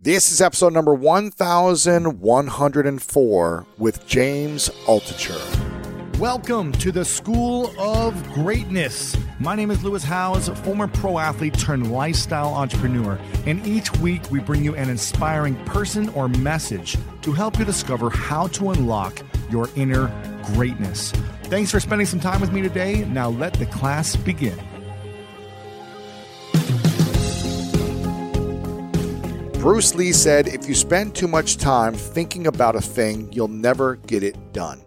[0.00, 6.18] This is episode number 1104 with James Altucher.
[6.20, 9.16] Welcome to the School of Greatness.
[9.40, 14.38] My name is Lewis Howes, former pro athlete turned lifestyle entrepreneur, and each week we
[14.38, 19.20] bring you an inspiring person or message to help you discover how to unlock
[19.50, 20.12] your inner
[20.54, 21.10] greatness.
[21.46, 23.04] Thanks for spending some time with me today.
[23.06, 24.56] Now let the class begin.
[29.60, 33.96] Bruce Lee said, If you spend too much time thinking about a thing, you'll never
[33.96, 34.84] get it done.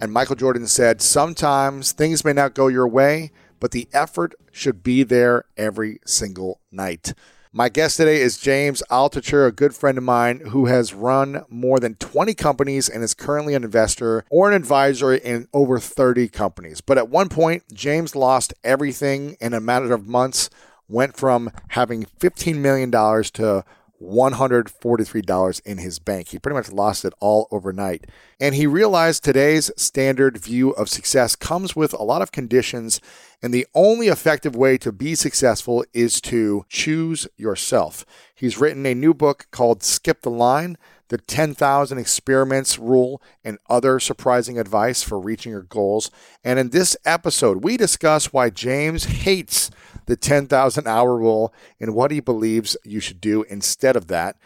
[0.00, 4.82] And Michael Jordan said, Sometimes things may not go your way, but the effort should
[4.82, 7.12] be there every single night.
[7.52, 11.78] My guest today is James Altucher, a good friend of mine who has run more
[11.78, 16.80] than 20 companies and is currently an investor or an advisor in over 30 companies.
[16.80, 20.48] But at one point, James lost everything in a matter of months,
[20.88, 23.64] went from having $15 million to
[24.04, 26.28] $143 in his bank.
[26.28, 28.06] He pretty much lost it all overnight.
[28.40, 33.00] And he realized today's standard view of success comes with a lot of conditions,
[33.42, 38.04] and the only effective way to be successful is to choose yourself.
[38.34, 40.76] He's written a new book called Skip the Line
[41.08, 46.10] the 10,000 experiments rule, and other surprising advice for reaching your goals.
[46.42, 49.70] And in this episode, we discuss why James hates
[50.06, 54.36] the 10,000 hour rule and what he believes you should do instead of that.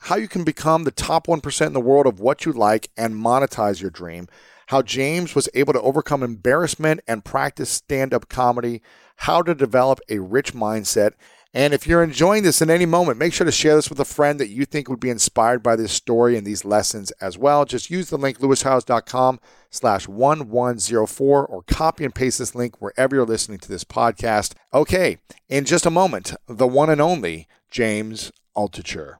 [0.00, 3.14] How you can become the top 1% in the world of what you like and
[3.14, 4.28] monetize your dream.
[4.68, 8.82] How James was able to overcome embarrassment and practice stand up comedy.
[9.16, 11.12] How to develop a rich mindset
[11.56, 14.04] and if you're enjoying this in any moment, make sure to share this with a
[14.04, 17.64] friend that you think would be inspired by this story and these lessons as well.
[17.64, 19.40] Just use the link lewishowes.com
[19.70, 24.52] slash 1104 or copy and paste this link wherever you're listening to this podcast.
[24.74, 25.16] Okay,
[25.48, 29.16] in just a moment, the one and only James Altucher.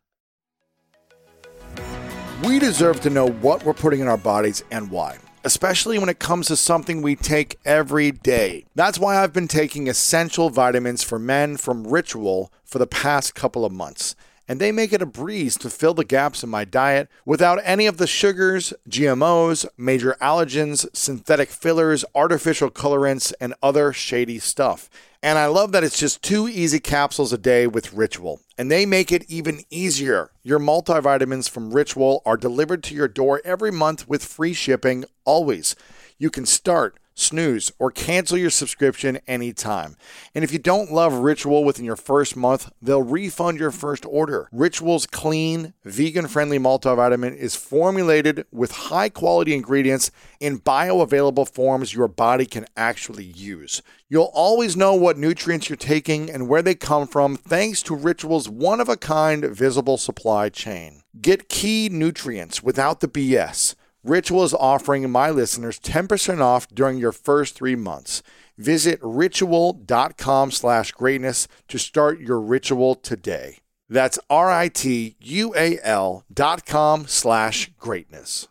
[2.44, 6.18] We deserve to know what we're putting in our bodies and why especially when it
[6.18, 8.64] comes to something we take every day.
[8.74, 13.64] That's why I've been taking essential vitamins for men from Ritual for the past couple
[13.64, 14.16] of months.
[14.48, 17.86] And they make it a breeze to fill the gaps in my diet without any
[17.86, 24.90] of the sugars, GMOs, major allergens, synthetic fillers, artificial colorants, and other shady stuff.
[25.26, 28.42] And I love that it's just two easy capsules a day with Ritual.
[28.56, 30.30] And they make it even easier.
[30.44, 35.74] Your multivitamins from Ritual are delivered to your door every month with free shipping always.
[36.16, 39.96] You can start snooze, or cancel your subscription anytime.
[40.34, 44.48] And if you don't love Ritual within your first month, they'll refund your first order.
[44.52, 52.08] Ritual's clean, vegan friendly multivitamin is formulated with high quality ingredients in bioavailable forms your
[52.08, 53.82] body can actually use.
[54.08, 58.48] You'll always know what nutrients you're taking and where they come from thanks to Ritual's
[58.48, 61.02] one of a kind visible supply chain.
[61.20, 63.74] Get key nutrients without the BS.
[64.06, 68.22] Ritual is offering my listeners 10% off during your first three months.
[68.56, 73.58] Visit ritual.com slash greatness to start your ritual today.
[73.88, 78.46] That's R-I-T-U-A-L dot com slash greatness.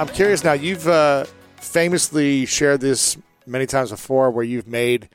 [0.00, 3.16] I'm curious now, you've uh, famously shared this
[3.46, 5.08] many times before where you've made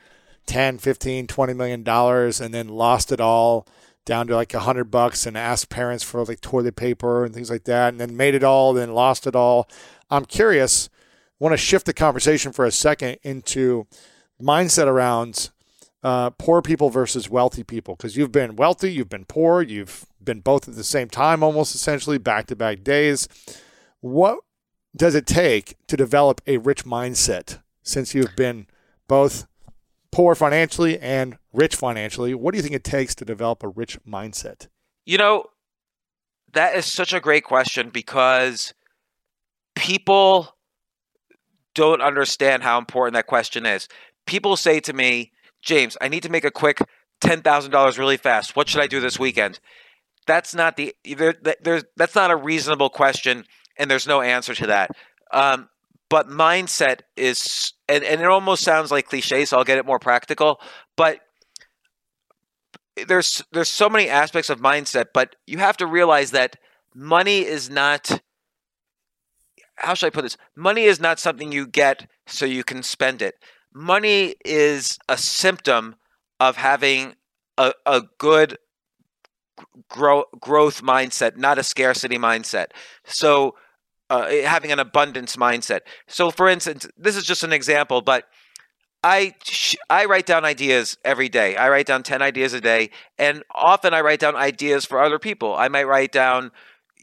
[0.46, 3.66] 10, 15, 20 million dollars and then lost it all
[4.08, 7.50] down to like a hundred bucks and asked parents for like toilet paper and things
[7.50, 9.68] like that, and then made it all, then lost it all.
[10.10, 10.88] I'm curious.
[11.38, 13.86] Want to shift the conversation for a second into
[14.42, 15.50] mindset around
[16.02, 20.40] uh, poor people versus wealthy people because you've been wealthy, you've been poor, you've been
[20.40, 23.28] both at the same time, almost essentially back to back days.
[24.00, 24.38] What
[24.96, 28.66] does it take to develop a rich mindset since you've been
[29.06, 29.46] both
[30.18, 32.34] poor financially and rich financially.
[32.34, 34.66] What do you think it takes to develop a rich mindset?
[35.06, 35.44] You know,
[36.54, 38.74] that is such a great question because
[39.76, 40.56] people
[41.72, 43.86] don't understand how important that question is.
[44.26, 45.30] People say to me,
[45.62, 46.80] James, I need to make a quick
[47.20, 48.56] $10,000 really fast.
[48.56, 49.60] What should I do this weekend?
[50.26, 53.44] That's not the there, there's that's not a reasonable question
[53.76, 54.90] and there's no answer to that.
[55.32, 55.68] Um,
[56.10, 59.98] but mindset is and, and it almost sounds like cliche so i'll get it more
[59.98, 60.60] practical
[60.96, 61.20] but
[63.06, 66.56] there's there's so many aspects of mindset but you have to realize that
[66.94, 68.20] money is not
[69.78, 70.36] how should i put this?
[70.56, 73.34] Money is not something you get so you can spend it.
[73.72, 75.96] Money is a symptom
[76.40, 77.14] of having
[77.56, 78.58] a, a good
[79.88, 82.66] grow, growth mindset not a scarcity mindset.
[83.04, 83.54] So
[84.10, 85.80] uh, having an abundance mindset.
[86.06, 88.24] So, for instance, this is just an example, but
[89.02, 91.56] I sh- I write down ideas every day.
[91.56, 95.18] I write down 10 ideas a day and often I write down ideas for other
[95.18, 95.54] people.
[95.54, 96.50] I might write down,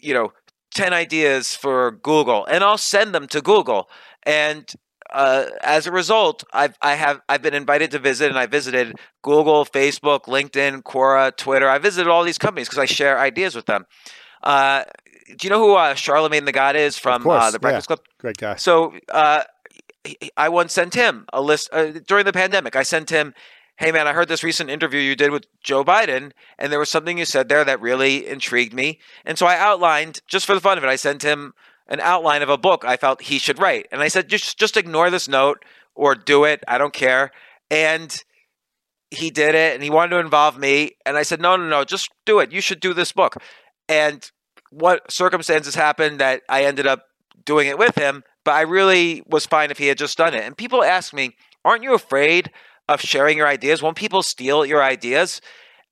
[0.01, 0.33] you know,
[0.73, 3.89] 10 ideas for Google and I'll send them to Google.
[4.23, 4.69] And
[5.13, 8.95] uh, as a result, I've I have I've been invited to visit, and I visited
[9.21, 11.69] Google, Facebook, LinkedIn, Quora, Twitter.
[11.69, 13.85] I visited all these companies because I share ideas with them.
[14.43, 14.83] Uh,
[15.25, 17.95] do you know who uh, Charlemagne the God is from uh, course, the Breakfast yeah.
[17.95, 18.05] Club?
[18.19, 18.55] Great guy.
[18.55, 19.43] So uh,
[20.37, 22.75] I once sent him a list uh, during the pandemic.
[22.75, 23.33] I sent him,
[23.77, 26.89] "Hey man, I heard this recent interview you did with Joe Biden, and there was
[26.89, 30.61] something you said there that really intrigued me." And so I outlined, just for the
[30.61, 31.53] fun of it, I sent him
[31.87, 34.77] an outline of a book I felt he should write, and I said, "Just just
[34.77, 35.63] ignore this note
[35.95, 36.63] or do it.
[36.67, 37.31] I don't care."
[37.71, 38.23] And
[39.09, 41.83] he did it, and he wanted to involve me, and I said, "No, no, no,
[41.83, 42.51] just do it.
[42.51, 43.37] You should do this book."
[43.87, 44.31] And
[44.75, 47.05] what circumstances happened that I ended up
[47.45, 50.43] doing it with him, but I really was fine if he had just done it.
[50.43, 52.51] And people ask me, aren't you afraid
[52.89, 53.81] of sharing your ideas?
[53.81, 55.39] Won't people steal your ideas?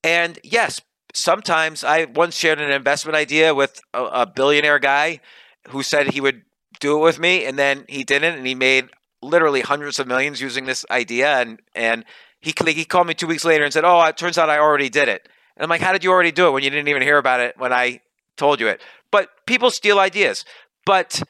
[0.03, 0.81] And yes,
[1.13, 5.21] sometimes I once shared an investment idea with a, a billionaire guy
[5.69, 6.41] who said he would
[6.81, 8.89] do it with me, and then he didn't, and he made
[9.21, 11.38] literally hundreds of millions using this idea.
[11.38, 12.03] And and
[12.41, 14.89] he he called me two weeks later and said, "Oh, it turns out I already
[14.89, 17.01] did it." And I'm like, "How did you already do it when you didn't even
[17.01, 18.01] hear about it when I
[18.38, 18.81] told you it?"
[19.12, 20.45] But people steal ideas.
[20.85, 21.21] But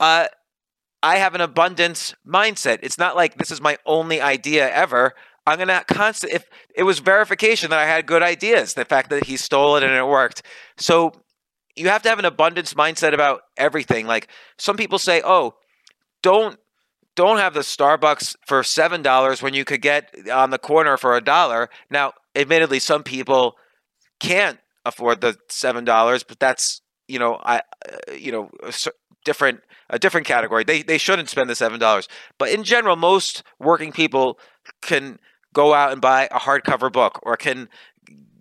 [0.00, 0.26] uh,
[1.02, 2.78] I have an abundance mindset.
[2.82, 5.14] It's not like this is my only idea ever.
[5.46, 6.32] I'm gonna constant.
[6.32, 9.82] If it was verification that I had good ideas, the fact that he stole it
[9.82, 10.42] and it worked.
[10.78, 11.12] So
[11.76, 14.06] you have to have an abundance mindset about everything.
[14.06, 15.56] Like some people say, "Oh,
[16.22, 16.58] don't
[17.16, 21.16] don't have the Starbucks for seven dollars when you could get on the corner for
[21.16, 23.56] a dollar." Now, admittedly, some people
[24.20, 27.62] can't afford the seven dollars, but that's you know, I
[28.12, 28.72] you know, a
[29.24, 29.60] different
[29.90, 30.64] a different category.
[30.64, 32.08] They they shouldn't spend the seven dollars,
[32.38, 34.38] but in general, most working people
[34.82, 35.18] can
[35.52, 37.68] go out and buy a hardcover book or can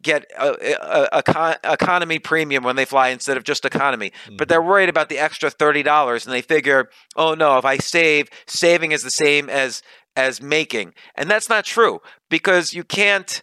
[0.01, 0.49] get a,
[0.81, 4.11] a, a con- economy premium when they fly instead of just economy.
[4.25, 4.35] Mm-hmm.
[4.37, 7.77] But they're worried about the extra thirty dollars, and they figure, oh no, if I
[7.77, 9.81] save, saving is the same as
[10.15, 13.41] as making, and that's not true because you can't.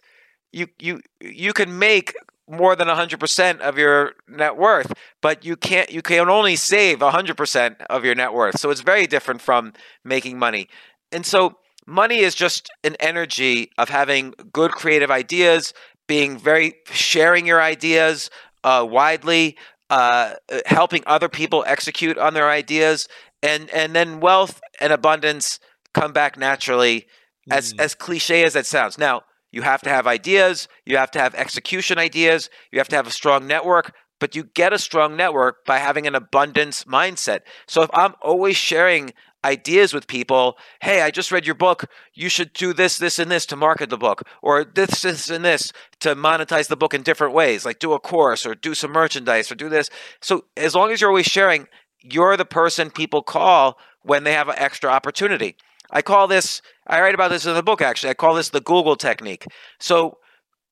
[0.53, 2.13] You you you can make
[2.51, 7.75] more than 100% of your net worth but you can't you can only save 100%
[7.89, 8.59] of your net worth.
[8.59, 10.67] So it's very different from making money.
[11.11, 15.73] And so money is just an energy of having good creative ideas
[16.07, 18.29] being very sharing your ideas
[18.63, 19.57] uh, widely
[19.89, 20.33] uh,
[20.65, 23.07] helping other people execute on their ideas.
[23.43, 25.59] And and then wealth and abundance
[25.93, 27.07] come back naturally
[27.49, 28.97] as as cliche as that sounds.
[28.97, 32.95] Now you have to have ideas, you have to have execution ideas, you have to
[32.95, 37.41] have a strong network, but you get a strong network by having an abundance mindset.
[37.67, 39.13] So if I'm always sharing
[39.43, 43.31] ideas with people, hey, I just read your book, you should do this, this, and
[43.31, 47.01] this to market the book, or this, this, and this to monetize the book in
[47.01, 49.89] different ways, like do a course or do some merchandise or do this.
[50.21, 51.67] So as long as you're always sharing,
[52.03, 55.55] you're the person people call when they have an extra opportunity.
[55.91, 58.11] I call this, I write about this in the book actually.
[58.11, 59.45] I call this the Google technique.
[59.79, 60.17] So,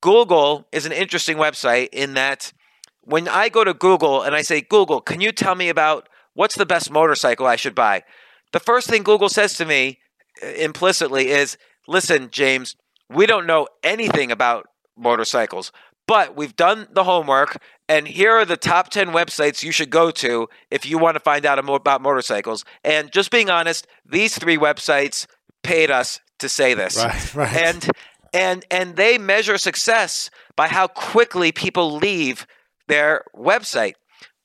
[0.01, 2.53] Google is an interesting website in that
[3.01, 6.55] when I go to Google and I say, Google, can you tell me about what's
[6.55, 8.03] the best motorcycle I should buy?
[8.53, 9.99] The first thing Google says to me
[10.41, 11.57] uh, implicitly is,
[11.87, 12.75] listen, James,
[13.09, 14.67] we don't know anything about
[14.97, 15.71] motorcycles,
[16.07, 20.11] but we've done the homework, and here are the top 10 websites you should go
[20.11, 22.63] to if you want to find out about motorcycles.
[22.83, 25.25] And just being honest, these three websites
[25.63, 26.97] paid us to say this.
[26.97, 27.57] Right, right.
[27.57, 27.89] And
[28.31, 32.45] and and they measure success by how quickly people leave
[32.87, 33.95] their website.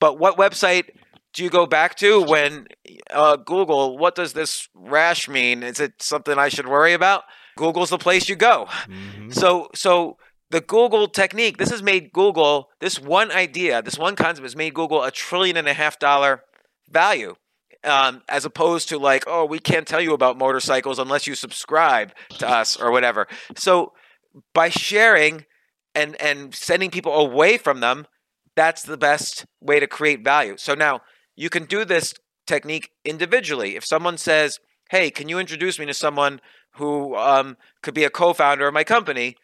[0.01, 0.89] But what website
[1.35, 2.67] do you go back to when
[3.11, 3.99] uh, Google?
[3.99, 5.63] What does this rash mean?
[5.63, 7.25] Is it something I should worry about?
[7.57, 8.69] Google's the place you go.
[9.31, 10.17] So so
[10.55, 11.57] the Google technique.
[11.57, 15.57] This has made Google this one idea, this one concept has made Google a trillion
[15.57, 16.45] and a half dollar
[16.89, 17.35] value.
[17.83, 22.13] Um, as opposed to like, oh, we can't tell you about motorcycles unless you subscribe
[22.39, 23.27] to us or whatever.
[23.57, 23.95] So
[24.55, 25.45] by sharing
[25.93, 28.07] and and sending people away from them,
[28.55, 30.55] that's the best way to create value.
[30.57, 31.01] So now
[31.35, 32.15] you can do this
[32.47, 33.75] technique individually.
[33.75, 36.41] If someone says, "Hey, can you introduce me to someone
[36.77, 39.37] who um, could be a co-founder of my company?"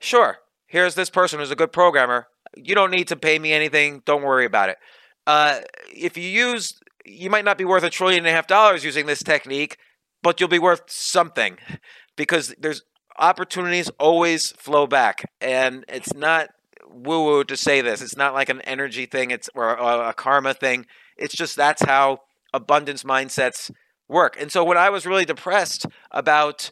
[0.00, 0.38] Sure.
[0.66, 2.26] Here's this person who's a good programmer.
[2.56, 4.02] You don't need to pay me anything.
[4.04, 4.78] Don't worry about it.
[5.26, 5.60] Uh,
[5.94, 9.06] if you use, you might not be worth a trillion and a half dollars using
[9.06, 9.76] this technique,
[10.22, 11.58] but you'll be worth something
[12.16, 12.82] because there's
[13.18, 16.50] opportunities always flow back, and it's not
[16.88, 18.00] woo woo to say this.
[18.00, 19.30] It's not like an energy thing.
[19.30, 20.86] It's or a, a karma thing.
[21.16, 22.20] It's just that's how
[22.52, 23.70] abundance mindsets
[24.08, 24.36] work.
[24.40, 26.70] And so when I was really depressed about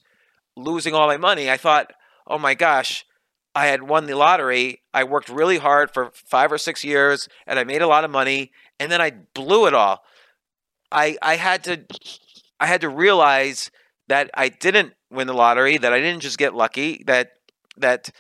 [0.57, 1.93] losing all my money, I thought,
[2.27, 3.05] oh my gosh,
[3.55, 4.83] I had won the lottery.
[4.93, 8.11] I worked really hard for five or six years and I made a lot of
[8.11, 10.03] money and then I blew it all.
[10.91, 11.85] I I had to
[12.59, 13.71] I had to realize
[14.09, 17.33] that I didn't win the lottery, that I didn't just get lucky, that
[17.77, 18.11] that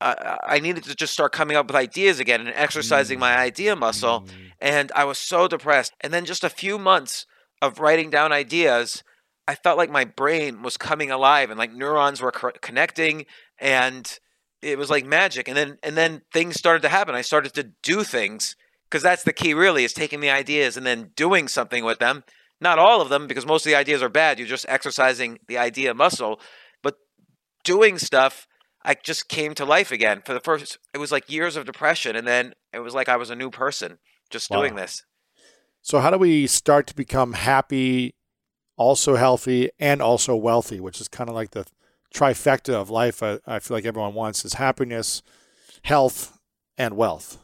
[0.00, 3.76] uh, I needed to just start coming up with ideas again and exercising my idea
[3.76, 4.26] muscle.
[4.60, 5.92] And I was so depressed.
[6.00, 7.26] And then just a few months
[7.60, 9.04] of writing down ideas,
[9.46, 13.26] I felt like my brain was coming alive and like neurons were co- connecting
[13.58, 14.18] and
[14.62, 15.48] it was like magic.
[15.48, 17.14] And then and then things started to happen.
[17.14, 18.56] I started to do things
[18.88, 22.24] because that's the key really is taking the ideas and then doing something with them.
[22.60, 24.38] Not all of them because most of the ideas are bad.
[24.38, 26.40] You're just exercising the idea muscle,
[26.82, 26.94] but
[27.64, 28.46] doing stuff
[28.84, 30.22] I just came to life again.
[30.24, 33.16] For the first it was like years of depression and then it was like I
[33.16, 33.98] was a new person
[34.30, 34.60] just Wow.
[34.60, 35.04] doing this.
[35.82, 38.14] So, how do we start to become happy,
[38.76, 41.66] also healthy, and also wealthy, which is kind of like the
[42.12, 45.22] trifecta of life I, I feel like everyone wants is happiness,
[45.82, 46.38] health,
[46.78, 47.38] and wealth.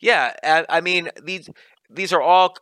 [0.00, 1.48] Yeah, I, I mean these
[1.90, 2.56] these are all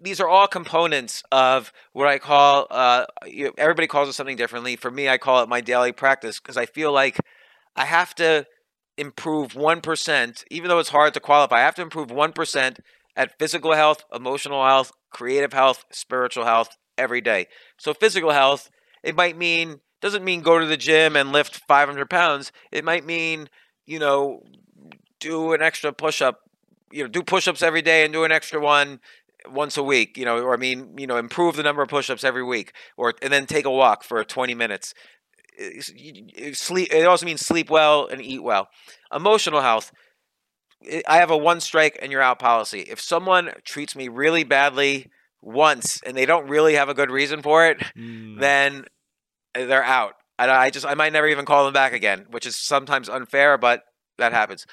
[0.00, 2.66] these are all components of what I call.
[2.70, 3.06] Uh,
[3.58, 4.76] everybody calls it something differently.
[4.76, 7.18] For me, I call it my daily practice because I feel like
[7.76, 8.46] I have to
[8.96, 11.56] improve one percent, even though it's hard to qualify.
[11.56, 12.80] I have to improve one percent
[13.16, 17.46] at physical health, emotional health, creative health, spiritual health every day.
[17.78, 18.70] So physical health,
[19.02, 22.52] it might mean doesn't mean go to the gym and lift 500 pounds.
[22.72, 23.48] It might mean
[23.86, 24.42] you know
[25.18, 26.40] do an extra push up,
[26.90, 29.00] you know, do push ups every day and do an extra one
[29.48, 32.10] once a week, you know, or I mean, you know, improve the number of push
[32.10, 34.94] ups every week, or and then take a walk for 20 minutes.
[35.58, 36.92] It's- you- you Sleep.
[36.92, 38.68] It also means sleep well and eat well.
[39.12, 39.92] Emotional health.
[40.90, 42.80] I- I have a one strike and you're out policy.
[42.80, 45.10] If someone treats me really badly
[45.42, 48.38] once and they don't really have a good reason for it, mm.
[48.40, 48.86] then
[49.54, 50.14] they're out.
[50.38, 53.58] And I just I might never even call them back again, which is sometimes unfair,
[53.58, 53.82] but
[54.18, 54.66] that happens.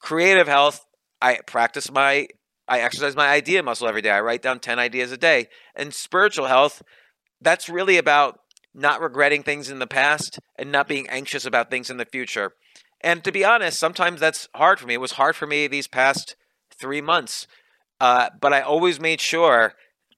[0.00, 0.84] Creative health,
[1.22, 2.28] I practice my
[2.68, 4.10] I exercise my idea muscle every day.
[4.10, 5.46] I write down 10 ideas a day.
[5.74, 6.82] And spiritual health,
[7.40, 8.40] that's really about
[8.74, 12.52] not regretting things in the past and not being anxious about things in the future.
[13.00, 14.94] And to be honest, sometimes that's hard for me.
[14.94, 16.34] It was hard for me these past
[16.78, 17.46] 3 months.
[18.00, 19.74] Uh, but I always made sure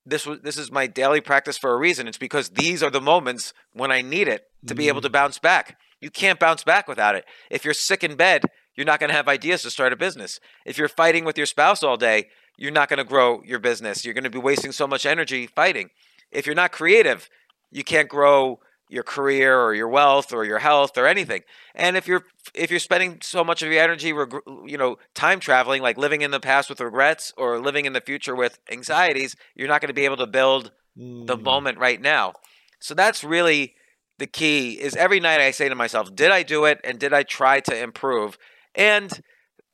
[0.09, 2.09] this was this is my daily practice for a reason.
[2.09, 5.13] It's because these are the moments when I need it to be able to mm.
[5.13, 5.79] bounce back.
[6.01, 7.25] You can't bounce back without it.
[7.51, 10.39] If you're sick in bed, you're not going to have ideas to start a business.
[10.65, 14.05] If you're fighting with your spouse all day, you're not going to grow your business.
[14.05, 15.91] You're going to be wasting so much energy fighting.
[16.31, 17.29] If you're not creative,
[17.71, 21.43] you can't grow your career or your wealth or your health or anything.
[21.75, 24.35] And if you're if you're spending so much of your energy, reg-
[24.67, 28.01] you know, time traveling, like living in the past with regrets or living in the
[28.01, 31.43] future with anxieties, you're not going to be able to build the Mm.
[31.43, 32.33] moment right now.
[32.81, 33.75] So that's really
[34.19, 37.13] the key is every night I say to myself, did I do it and did
[37.13, 38.37] I try to improve?
[38.75, 39.21] And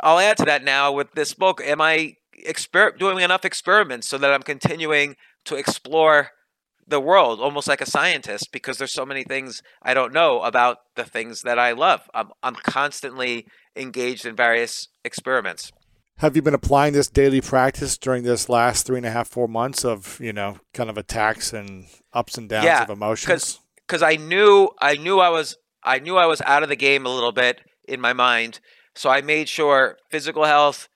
[0.00, 2.16] I'll add to that now with this book, am I
[2.46, 5.16] exper- doing enough experiments so that I'm continuing
[5.46, 6.30] to explore
[6.86, 10.78] the world almost like a scientist because there's so many things I don't know about
[10.96, 12.02] the things that I love.
[12.14, 15.72] I'm I'm constantly engaged in various experiments.
[16.18, 19.48] Have you been applying this daily practice during this last three and a half, four
[19.48, 23.58] months of, you know, kind of attacks and ups and downs Yeah, of emotions?
[23.86, 27.04] because I knew I knew I was I knew I was out of the game
[27.04, 28.60] a little bit in my mind.
[28.94, 30.88] So I made sure physical health,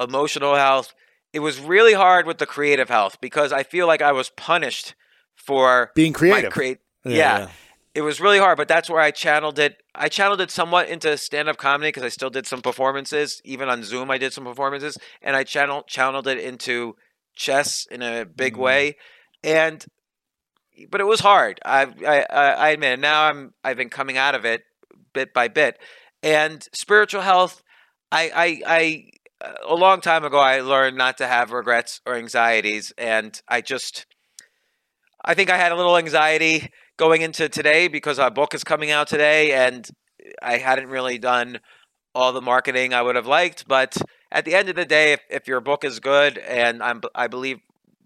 [0.00, 0.94] emotional health.
[1.32, 4.94] It was really hard with the creative health because I feel like I was punished
[5.44, 6.52] for Being creative.
[6.52, 6.78] create.
[7.04, 7.48] Yeah,
[7.94, 9.76] it was really hard, but that's where I channeled it.
[9.94, 13.40] I channeled it somewhat into stand-up comedy because I still did some performances.
[13.44, 16.96] Even on Zoom, I did some performances, and I channeled channeled it into
[17.34, 18.58] chess in a big Mm.
[18.58, 18.96] way.
[19.42, 19.84] And
[20.90, 21.60] but it was hard.
[21.64, 22.92] I I I I admit.
[22.94, 23.00] it.
[23.00, 24.62] Now I'm I've been coming out of it
[25.12, 25.78] bit by bit.
[26.22, 27.62] And spiritual health,
[28.10, 29.04] I I I
[29.66, 34.06] a long time ago I learned not to have regrets or anxieties, and I just
[35.24, 38.90] I think I had a little anxiety going into today because our book is coming
[38.90, 39.88] out today, and
[40.42, 41.60] I hadn't really done
[42.14, 43.66] all the marketing I would have liked.
[43.66, 43.96] But
[44.30, 47.28] at the end of the day, if, if your book is good, and I'm I
[47.28, 47.60] believe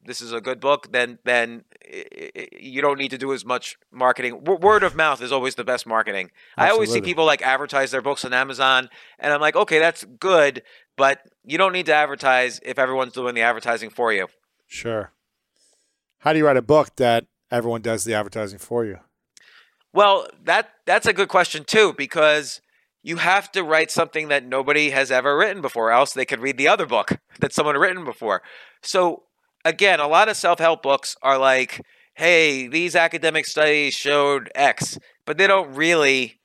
[0.04, 1.64] this is a good book, then then
[2.52, 4.40] you don't need to do as much marketing.
[4.44, 6.30] W- word of mouth is always the best marketing.
[6.56, 10.04] I always see people like advertise their books on Amazon, and I'm like, okay, that's
[10.04, 10.62] good,
[10.96, 14.28] but you don't need to advertise if everyone's doing the advertising for you.
[14.66, 15.12] Sure.
[16.26, 18.98] How do you write a book that everyone does the advertising for you?
[19.92, 22.60] Well, that that's a good question too because
[23.04, 26.58] you have to write something that nobody has ever written before, else they could read
[26.58, 28.42] the other book that someone written before.
[28.82, 29.22] So
[29.64, 31.80] again, a lot of self-help books are like,
[32.16, 36.40] "Hey, these academic studies showed X," but they don't really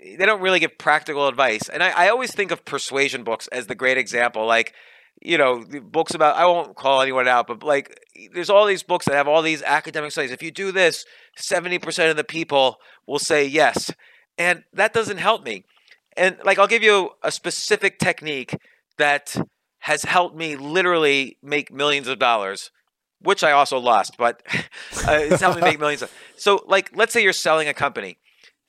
[0.00, 1.68] they don't really give practical advice.
[1.68, 4.46] And I, I always think of persuasion books as the great example.
[4.46, 4.72] Like,
[5.22, 8.00] you know, books about I won't call anyone out, but like
[8.32, 10.30] there's all these books that have all these academic studies.
[10.30, 11.04] If you do this,
[11.38, 13.92] 70% of the people will say yes.
[14.38, 15.64] And that doesn't help me.
[16.16, 18.56] And like I'll give you a specific technique
[18.98, 19.36] that
[19.80, 22.70] has helped me literally make millions of dollars,
[23.20, 24.42] which I also lost, but
[25.06, 26.02] uh, it's helped me make millions.
[26.02, 28.18] Of, so like let's say you're selling a company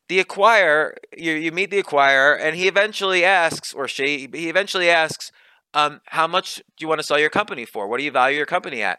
[0.07, 4.89] the acquirer, you, you meet the acquirer, and he eventually asks, or she, he eventually
[4.89, 5.31] asks,
[5.77, 7.87] um, how much do you want to sell your company for?
[7.87, 8.97] What do you value your company at?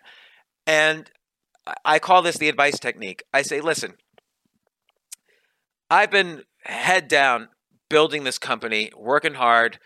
[0.65, 1.11] And
[1.85, 3.25] I call this the advice technique.
[3.35, 3.95] I say, listen,
[5.91, 7.49] I've been head down
[7.91, 9.81] building this company, working hard,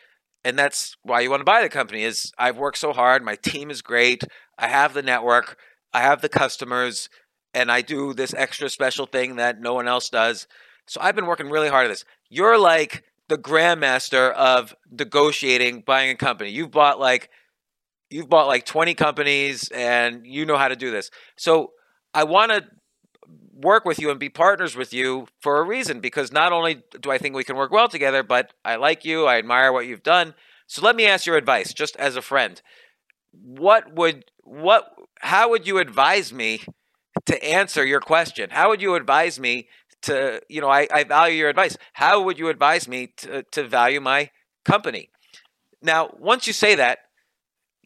[0.44, 3.37] and that's why you want to buy the company is I've worked so hard, my
[3.37, 4.25] team is great,
[4.58, 5.56] I have the network,
[5.94, 7.08] I have the customers,
[7.54, 10.46] and I do this extra special thing that no one else does.
[10.87, 12.04] So I've been working really hard at this.
[12.28, 16.51] You're like the grandmaster of negotiating buying a company.
[16.51, 17.31] You've bought like
[18.11, 21.11] you've bought like 20 companies and you know how to do this.
[21.39, 21.73] So
[22.12, 22.67] I want to
[23.55, 27.11] work with you and be partners with you for a reason because not only do
[27.11, 30.03] I think we can work well together, but I like you, I admire what you've
[30.03, 30.35] done.
[30.67, 32.61] So let me ask your advice just as a friend.
[33.33, 36.61] What would what how would you advise me
[37.25, 38.51] to answer your question?
[38.51, 39.69] How would you advise me
[40.02, 41.76] to, you know, I, I value your advice.
[41.92, 44.30] How would you advise me to, to value my
[44.64, 45.11] company?
[45.80, 46.99] Now, once you say that,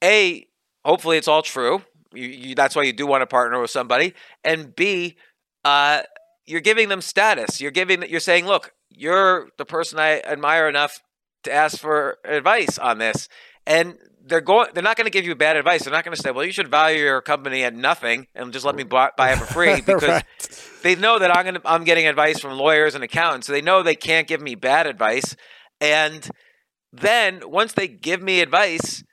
[0.02, 0.46] A,
[0.84, 1.82] hopefully it's all true.
[2.12, 4.14] You, you, that's why you do want to partner with somebody.
[4.44, 5.16] And B,
[5.64, 6.02] uh,
[6.46, 7.60] you're giving them status.
[7.60, 11.02] You're giving, you're saying, look, you're the person I admire enough
[11.44, 13.28] to ask for advice on this.
[13.66, 15.84] And they're going they're not going to give you bad advice.
[15.84, 18.64] They're not going to say well you should value your company at nothing and just
[18.64, 20.24] let me buy, buy it for free because right.
[20.82, 23.62] they know that i'm going to i'm getting advice from lawyers and accountants so they
[23.62, 25.36] know they can't give me bad advice.
[25.80, 26.28] And
[26.92, 29.04] then once they give me advice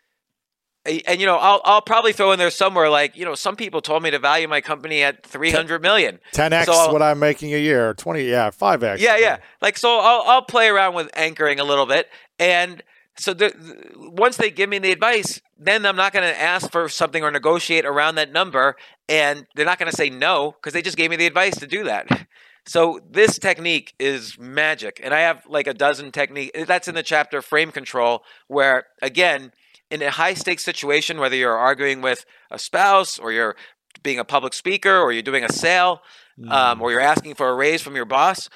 [0.85, 3.81] and you know I'll, I'll probably throw in there somewhere like you know some people
[3.81, 6.19] told me to value my company at 300 million.
[6.33, 9.37] 10x so what i'm making a year 20 yeah 5x yeah yeah.
[9.61, 12.09] Like so I'll, I'll play around with anchoring a little bit.
[12.39, 12.83] And
[13.15, 13.53] so the,
[13.95, 17.31] once they give me the advice, then I'm not going to ask for something or
[17.31, 18.75] negotiate around that number,
[19.07, 21.67] and they're not going to say no because they just gave me the advice to
[21.67, 22.27] do that.
[22.65, 26.51] So this technique is magic, and I have like a dozen technique.
[26.65, 29.51] That's in the chapter frame control, where again,
[29.91, 33.55] in a high stakes situation, whether you're arguing with a spouse or you're
[34.01, 36.01] being a public speaker or you're doing a sale
[36.39, 36.49] mm.
[36.49, 38.49] um, or you're asking for a raise from your boss,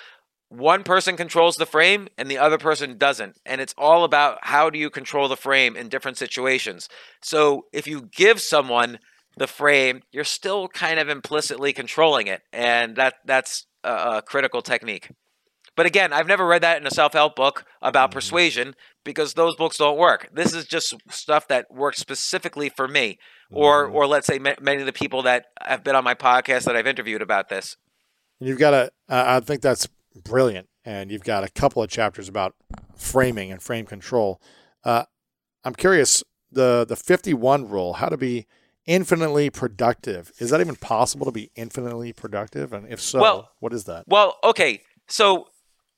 [0.49, 3.37] one person controls the frame and the other person doesn't.
[3.45, 6.87] And it's all about how do you control the frame in different situations.
[7.21, 8.99] So if you give someone
[9.37, 12.41] the frame, you're still kind of implicitly controlling it.
[12.53, 15.09] And that that's a, a critical technique.
[15.75, 18.17] But again, I've never read that in a self help book about mm-hmm.
[18.17, 20.29] persuasion because those books don't work.
[20.33, 23.19] This is just stuff that works specifically for me,
[23.51, 23.95] or mm-hmm.
[23.95, 26.87] or let's say many of the people that have been on my podcast that I've
[26.87, 27.77] interviewed about this.
[28.39, 28.91] And You've got a.
[29.07, 29.87] I think that's
[30.23, 30.67] brilliant.
[30.85, 32.55] And you've got a couple of chapters about
[32.95, 34.41] framing and frame control.
[34.83, 35.03] Uh,
[35.63, 38.47] I'm curious the the 51 rule, how to be
[38.85, 40.31] infinitely productive.
[40.39, 42.73] Is that even possible to be infinitely productive?
[42.73, 44.05] And if so, well, what is that?
[44.07, 44.81] Well, okay.
[45.07, 45.49] So,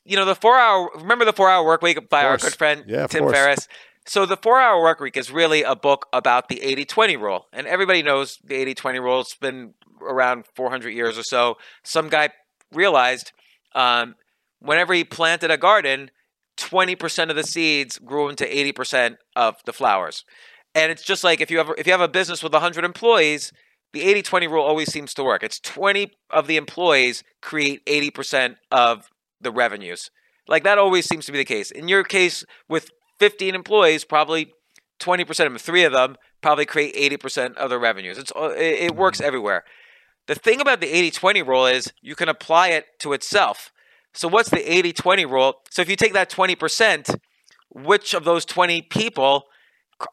[0.03, 2.83] you know, the four hour, remember the four hour work week by our good friend
[2.87, 3.33] yeah, Tim course.
[3.33, 3.67] Ferriss?
[4.05, 7.47] So, the four hour work week is really a book about the 80 20 rule.
[7.53, 9.21] And everybody knows the 80 20 rule.
[9.21, 11.57] It's been around 400 years or so.
[11.83, 12.29] Some guy
[12.71, 13.31] realized
[13.73, 14.15] um,
[14.59, 16.11] whenever he planted a garden,
[16.57, 20.25] 20% of the seeds grew into 80% of the flowers.
[20.75, 23.51] And it's just like if you have if you have a business with 100 employees,
[23.93, 25.41] the 80-20 rule always seems to work.
[25.41, 29.09] It's 20 of the employees create 80% of
[29.41, 30.11] the revenues.
[30.47, 31.71] Like that always seems to be the case.
[31.71, 34.53] In your case with 15 employees, probably
[34.99, 38.17] 20% of them, 3 of them probably create 80% of the revenues.
[38.17, 39.63] It's it, it works everywhere.
[40.29, 43.71] The thing about the 80 20 rule is you can apply it to itself.
[44.13, 45.55] So, what's the 80 20 rule?
[45.71, 47.19] So, if you take that 20%,
[47.71, 49.45] which of those 20 people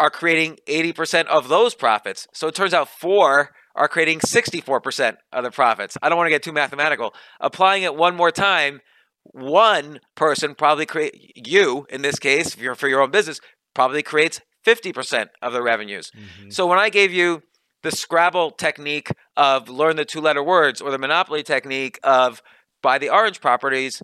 [0.01, 2.27] are creating 80% of those profits?
[2.33, 5.99] So, it turns out four are creating 64% of the profits.
[6.01, 7.13] I don't want to get too mathematical.
[7.39, 8.81] Applying it one more time,
[9.25, 13.39] one person probably create you in this case, if you're for your own business,
[13.75, 16.11] probably creates 50% of the revenues.
[16.11, 16.49] Mm-hmm.
[16.49, 17.43] So when I gave you
[17.83, 22.43] the Scrabble technique of learn the two letter words or the Monopoly technique of
[22.83, 24.03] buy the orange properties,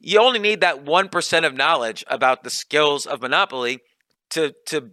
[0.00, 3.80] you only need that 1% of knowledge about the skills of Monopoly
[4.30, 4.90] to, to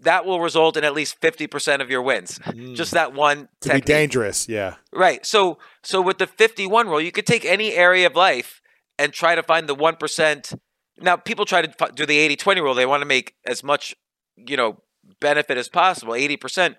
[0.00, 2.38] that will result in at least 50% of your wins.
[2.74, 3.48] Just that one Mm.
[3.62, 4.48] to be dangerous.
[4.48, 4.74] Yeah.
[4.92, 5.24] Right.
[5.24, 8.60] So so with the 51 rule, you could take any area of life
[8.98, 10.58] and try to find the 1%.
[11.00, 12.74] Now, people try to do the 80-20 rule.
[12.74, 13.94] They want to make as much,
[14.36, 14.82] you know,
[15.20, 16.74] benefit as possible, 80%.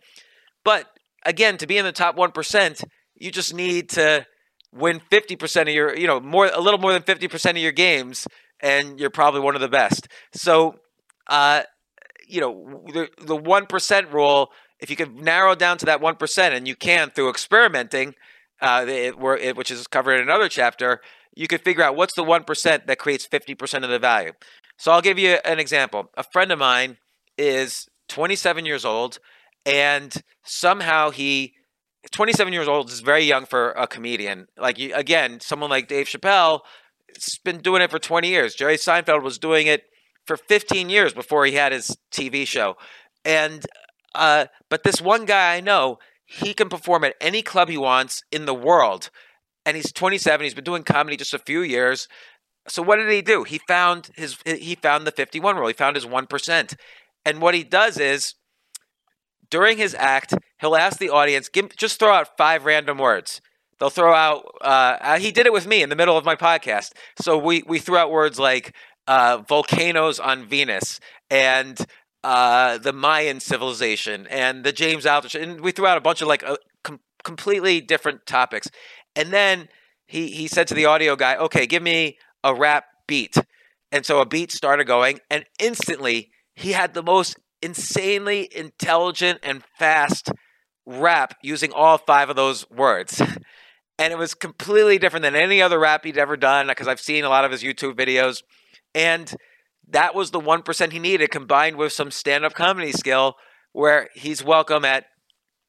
[0.64, 0.88] But
[1.26, 2.84] again, to be in the top 1%,
[3.16, 4.26] you just need to
[4.72, 8.28] win 50% of your, you know, more a little more than 50% of your games
[8.62, 10.08] and you're probably one of the best.
[10.34, 10.80] So,
[11.28, 11.64] uh
[12.30, 16.68] you know, the the 1% rule, if you could narrow down to that 1% and
[16.68, 18.14] you can through experimenting,
[18.62, 21.02] uh, it, it, which is covered in another chapter,
[21.36, 24.34] you could figure out what's the 1% that creates 50% of the value.
[24.78, 26.12] So I'll give you an example.
[26.16, 26.98] A friend of mine
[27.38, 29.20] is 27 years old,
[29.70, 31.54] and somehow he,
[32.12, 34.48] 27 years old is very young for a comedian.
[34.58, 36.62] Like, again, someone like Dave Chappelle
[37.14, 38.56] has been doing it for 20 years.
[38.56, 39.84] Jerry Seinfeld was doing it
[40.26, 42.76] for 15 years before he had his TV show.
[43.24, 43.64] And,
[44.16, 48.24] uh, but this one guy I know, he can perform at any club he wants
[48.32, 49.12] in the world.
[49.66, 50.44] And he's 27.
[50.44, 52.08] He's been doing comedy just a few years.
[52.68, 53.44] So what did he do?
[53.44, 55.68] He found his he found the 51 rule.
[55.68, 56.76] He found his 1%.
[57.26, 58.36] And what he does is
[59.50, 63.42] during his act, he'll ask the audience, give, just throw out five random words.
[63.80, 64.44] They'll throw out.
[64.62, 66.92] Uh, he did it with me in the middle of my podcast.
[67.22, 68.76] So we we threw out words like
[69.08, 71.80] uh, volcanoes on Venus and
[72.24, 76.28] uh, the Mayan civilization and the James Altucher, and we threw out a bunch of
[76.28, 78.70] like uh, com- completely different topics.
[79.16, 79.70] And then
[80.08, 83.38] he he said to the audio guy, "Okay, give me a rap beat."
[83.92, 89.64] And so a beat started going, and instantly he had the most insanely intelligent and
[89.78, 90.32] fast
[90.86, 93.22] rap using all five of those words.
[94.02, 97.26] And it was completely different than any other rap he'd ever done because I've seen
[97.26, 98.44] a lot of his YouTube videos.
[98.96, 99.36] And
[99.90, 103.36] that was the 1% he needed combined with some stand up comedy skill
[103.74, 105.08] where he's welcome at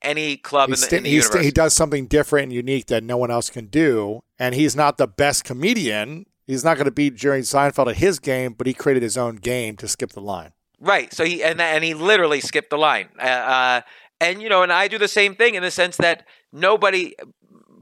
[0.00, 1.32] any club in the, in the he's universe.
[1.32, 4.20] sta- he does something different and unique that no one else can do.
[4.38, 6.26] And he's not the best comedian.
[6.46, 9.36] He's not going to beat Jerry Seinfeld at his game, but he created his own
[9.36, 10.52] game to skip the line.
[10.80, 11.12] Right.
[11.12, 13.08] So he and and he literally skipped the line.
[13.18, 13.80] Uh, uh,
[14.20, 17.14] and you know, and I do the same thing in the sense that nobody,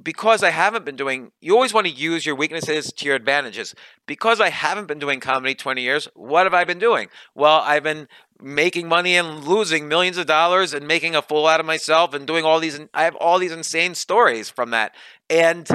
[0.02, 1.30] because I haven't been doing.
[1.40, 3.74] You always want to use your weaknesses to your advantages.
[4.06, 7.08] Because I haven't been doing comedy twenty years, what have I been doing?
[7.36, 8.08] Well, I've been
[8.40, 12.26] making money and losing millions of dollars and making a fool out of myself and
[12.26, 12.80] doing all these.
[12.92, 14.92] I have all these insane stories from that,
[15.30, 15.68] and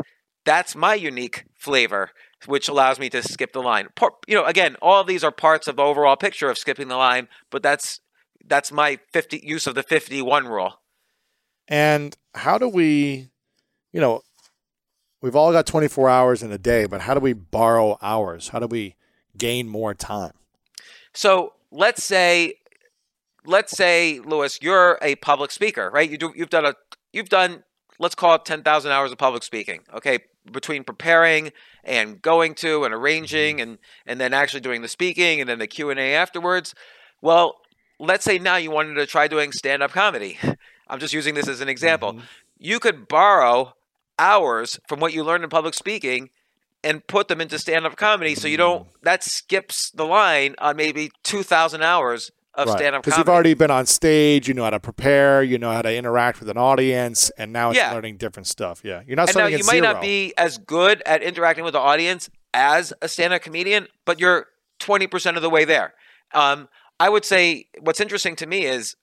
[0.45, 2.11] that's my unique flavor
[2.47, 3.87] which allows me to skip the line.
[4.27, 6.97] You know, again, all of these are parts of the overall picture of skipping the
[6.97, 8.01] line, but that's
[8.45, 10.81] that's my 50 use of the 51 rule.
[11.67, 13.29] And how do we,
[13.93, 14.21] you know,
[15.21, 18.49] we've all got 24 hours in a day, but how do we borrow hours?
[18.49, 18.95] How do we
[19.37, 20.33] gain more time?
[21.13, 22.55] So, let's say
[23.45, 26.09] let's say Lewis, you're a public speaker, right?
[26.09, 26.75] You do you've done a
[27.11, 27.63] you've done
[27.99, 29.81] let's call it 10,000 hours of public speaking.
[29.93, 30.19] Okay,
[30.51, 31.51] between preparing
[31.83, 33.69] and going to and arranging mm-hmm.
[33.69, 36.75] and and then actually doing the speaking and then the Q&A afterwards.
[37.21, 37.61] Well,
[37.99, 40.37] let's say now you wanted to try doing stand-up comedy.
[40.87, 42.13] I'm just using this as an example.
[42.13, 42.25] Mm-hmm.
[42.57, 43.75] You could borrow
[44.19, 46.29] hours from what you learned in public speaking
[46.83, 48.91] and put them into stand-up comedy so you don't mm.
[49.03, 53.85] that skips the line on maybe 2000 hours of stand-up Because you've already been on
[53.85, 57.51] stage, you know how to prepare, you know how to interact with an audience, and
[57.51, 57.91] now it's Yeah.
[57.93, 58.81] learning different stuff.
[58.83, 59.93] Yeah, you're not and now you might zero.
[59.93, 64.47] not be as good at interacting with the audience as a stand-up comedian, but you're
[64.79, 65.93] 20% of the way there.
[66.33, 68.95] Um, I would say what's interesting to me is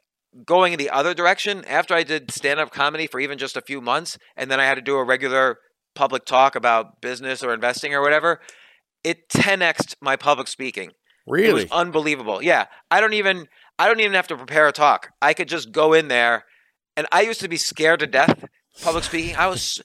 [0.45, 1.65] going in the other direction.
[1.65, 4.77] After I did stand-up comedy for even just a few months, and then I had
[4.77, 5.59] to do a regular
[5.97, 8.41] public talk about business or investing or whatever,
[9.03, 10.93] it 10x'd my public speaking.
[11.27, 11.63] It really.
[11.65, 12.43] was unbelievable.
[12.43, 15.11] Yeah, I don't even I don't even have to prepare a talk.
[15.23, 16.45] I could just go in there,
[16.97, 18.45] and I used to be scared to death
[18.83, 19.37] public speaking.
[19.37, 19.83] I was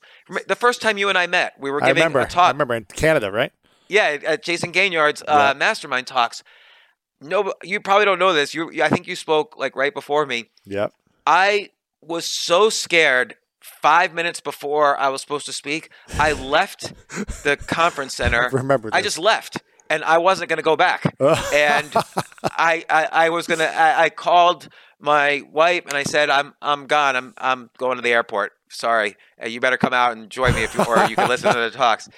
[0.48, 1.54] the first time you and I met.
[1.60, 2.20] We were I giving remember.
[2.20, 2.50] a talk.
[2.50, 3.52] I remember in Canada, right?
[3.88, 5.58] Yeah, at Jason Gaignard's uh, Yeah.
[5.58, 6.44] mastermind talks.
[7.22, 8.54] No, you probably don't know this.
[8.54, 10.46] You, I think you spoke like right before me.
[10.66, 10.92] Yep.
[11.26, 11.70] I
[12.02, 13.36] was so scared.
[13.62, 16.94] Five minutes before I was supposed to speak, I left
[17.44, 18.44] the conference center.
[18.54, 18.90] I remember.
[18.94, 19.58] I just left,
[19.90, 21.16] and I wasn't going to go back.
[21.20, 21.92] and
[22.44, 23.66] I, I, I was gonna.
[23.66, 24.70] I, I called
[25.00, 27.16] my wife and I said, "I'm, I'm gone.
[27.16, 28.54] I'm, I'm going to the airport.
[28.70, 31.54] Sorry, uh, you better come out and join me if you, or you can listen
[31.54, 32.10] to the talks."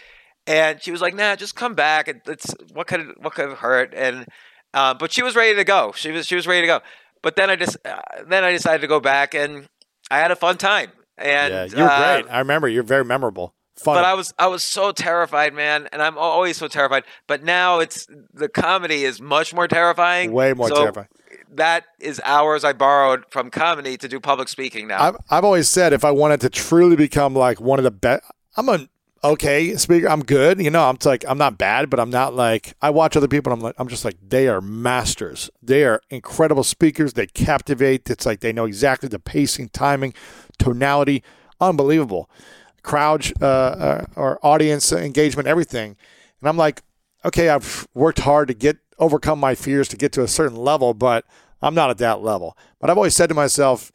[0.46, 2.08] And she was like, "Nah, just come back.
[2.08, 4.26] It, it's what could, what could hurt?" And,
[4.74, 5.92] uh, but she was ready to go.
[5.96, 6.80] She was, she was ready to go.
[7.22, 9.68] But then I just, uh, then I decided to go back, and
[10.10, 10.92] I had a fun time.
[11.18, 12.32] And yeah, you're uh, great.
[12.32, 12.68] I remember.
[12.70, 13.56] You're very memorable.
[13.78, 13.96] Fun.
[13.96, 17.04] but I was I was so terrified, man, and I'm always so terrified.
[17.28, 20.32] But now it's the comedy is much more terrifying.
[20.32, 21.08] way more So terrifying.
[21.54, 25.02] that is hours I borrowed from comedy to do public speaking now.
[25.02, 28.24] I've, I've always said if I wanted to truly become like one of the best,
[28.56, 28.88] I'm a
[29.24, 30.10] okay speaker.
[30.10, 30.60] I'm good.
[30.60, 33.54] You know, I'm like I'm not bad, but I'm not like I watch other people.
[33.54, 35.52] and I'm like I'm just like they are masters.
[35.62, 37.14] They are incredible speakers.
[37.14, 38.10] They captivate.
[38.10, 40.16] It's like they know exactly the pacing, timing,
[40.58, 41.24] tonality.
[41.62, 42.28] Unbelievable.
[42.88, 45.98] Crowd uh, uh, or audience engagement, everything.
[46.40, 46.84] And I'm like,
[47.26, 50.94] okay, I've worked hard to get overcome my fears to get to a certain level,
[50.94, 51.26] but
[51.62, 52.58] I'm not at that level.
[52.80, 53.92] But I've always said to myself,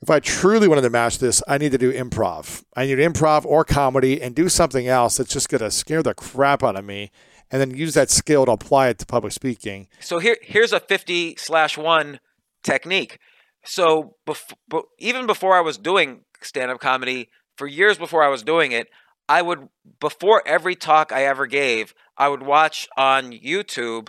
[0.00, 2.64] if I truly wanted to match this, I need to do improv.
[2.74, 6.14] I need improv or comedy and do something else that's just going to scare the
[6.14, 7.10] crap out of me
[7.50, 9.86] and then use that skill to apply it to public speaking.
[10.00, 12.20] So here, here's a 50 slash one
[12.62, 13.18] technique.
[13.64, 18.42] So bef- even before I was doing stand up comedy, for years before I was
[18.42, 18.88] doing it,
[19.28, 19.68] I would,
[20.00, 24.08] before every talk I ever gave, I would watch on YouTube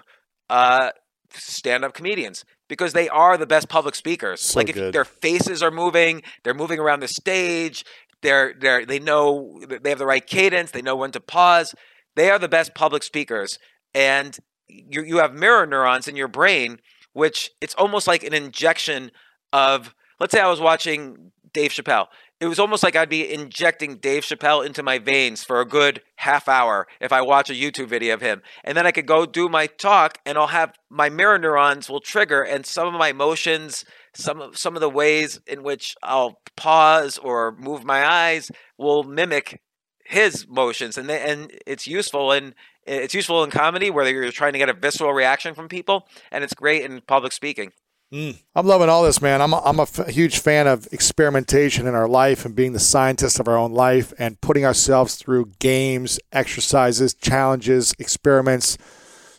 [0.49, 0.91] uh,
[1.31, 4.41] stand up comedians because they are the best public speakers.
[4.41, 4.93] So like if good.
[4.93, 7.85] their faces are moving, they're moving around the stage,
[8.21, 11.75] they're they're they know they have the right cadence, they know when to pause.
[12.15, 13.59] They are the best public speakers.
[13.93, 16.79] And you you have mirror neurons in your brain,
[17.13, 19.11] which it's almost like an injection
[19.53, 22.07] of let's say I was watching Dave Chappelle
[22.41, 26.01] it was almost like I'd be injecting Dave Chappelle into my veins for a good
[26.17, 28.41] half hour if I watch a YouTube video of him.
[28.63, 32.01] And then I could go do my talk and I'll have my mirror neurons will
[32.01, 36.39] trigger and some of my emotions, some of some of the ways in which I'll
[36.57, 39.61] pause or move my eyes will mimic
[40.05, 42.53] his motions and they, and it's useful and
[42.85, 46.43] it's useful in comedy where you're trying to get a visceral reaction from people and
[46.43, 47.71] it's great in public speaking.
[48.15, 48.39] Mm.
[48.55, 49.41] I'm loving all this, man.
[49.41, 52.79] I'm a, I'm a f- huge fan of experimentation in our life and being the
[52.79, 58.77] scientist of our own life and putting ourselves through games, exercises, challenges, experiments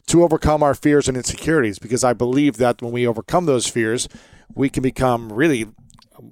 [0.08, 1.78] to overcome our fears and insecurities.
[1.78, 4.08] Because I believe that when we overcome those fears,
[4.54, 5.66] we can become really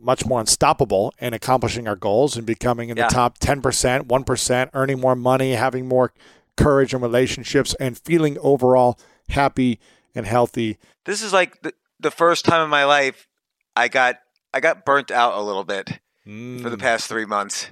[0.03, 3.09] much more unstoppable in accomplishing our goals and becoming in Yeah.
[3.09, 6.13] the top 10%, 1%, earning more money, having more
[6.59, 8.99] courage in relationships, and feeling overall
[9.31, 9.81] happy
[10.15, 10.77] and healthy.
[11.07, 11.73] This is like the,
[12.05, 13.27] the first time in my life
[13.75, 14.17] I got
[14.53, 16.79] I got burnt out a little bit for the mm.
[16.79, 17.69] past three months,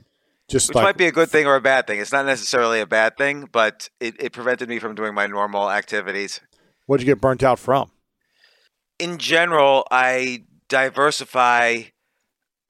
[0.49, 2.01] Just which like might be a good thing or a bad thing.
[2.01, 5.71] It's not necessarily a bad thing, but it, it prevented me from doing my normal
[5.71, 6.41] activities.
[6.87, 7.93] what'd you get burnt out from?
[8.99, 11.83] In general, I diversify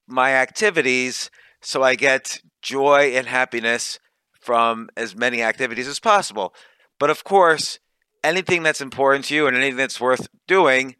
[0.06, 1.30] my activities
[1.62, 3.98] so I get joy and happiness
[4.40, 6.54] from as many activities as possible.
[6.98, 7.78] But of course,
[8.22, 10.96] anything that's important to you and anything that's worth doing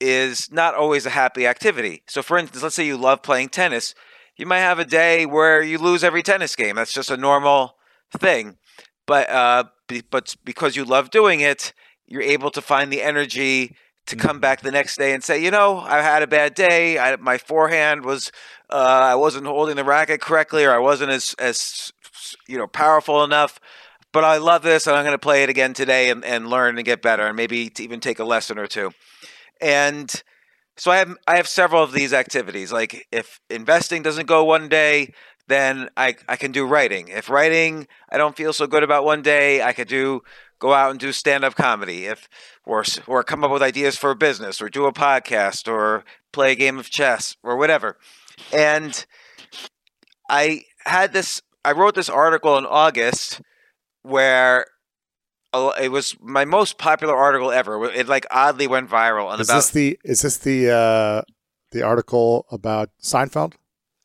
[0.00, 2.02] is not always a happy activity.
[2.06, 3.94] So, for instance, let's say you love playing tennis.
[4.36, 6.76] You might have a day where you lose every tennis game.
[6.76, 7.76] That's just a normal
[8.16, 8.56] thing.
[9.06, 11.72] But uh, be, but because you love doing it,
[12.06, 13.76] you're able to find the energy
[14.06, 16.98] to come back the next day and say, you know, I had a bad day.
[16.98, 18.30] I, my forehand was,
[18.68, 21.92] uh, I wasn't holding the racket correctly, or I wasn't as as
[22.46, 23.58] you know powerful enough.
[24.12, 26.76] But I love this, and I'm going to play it again today and, and learn
[26.76, 28.92] and get better, and maybe to even take a lesson or two.
[29.60, 30.10] And
[30.76, 32.72] so I have I have several of these activities.
[32.72, 35.12] Like if investing doesn't go one day,
[35.46, 37.08] then I I can do writing.
[37.08, 40.22] If writing I don't feel so good about one day, I could do
[40.58, 42.06] go out and do stand up comedy.
[42.06, 42.28] If
[42.64, 46.52] or or come up with ideas for a business or do a podcast or play
[46.52, 47.96] a game of chess or whatever.
[48.52, 49.04] And
[50.28, 53.40] I had this I wrote this article in August
[54.02, 54.66] where
[55.80, 57.72] it was my most popular article ever.
[58.00, 61.22] It like oddly went viral and Is about this the is this the uh,
[61.72, 63.52] the article about Seinfeld?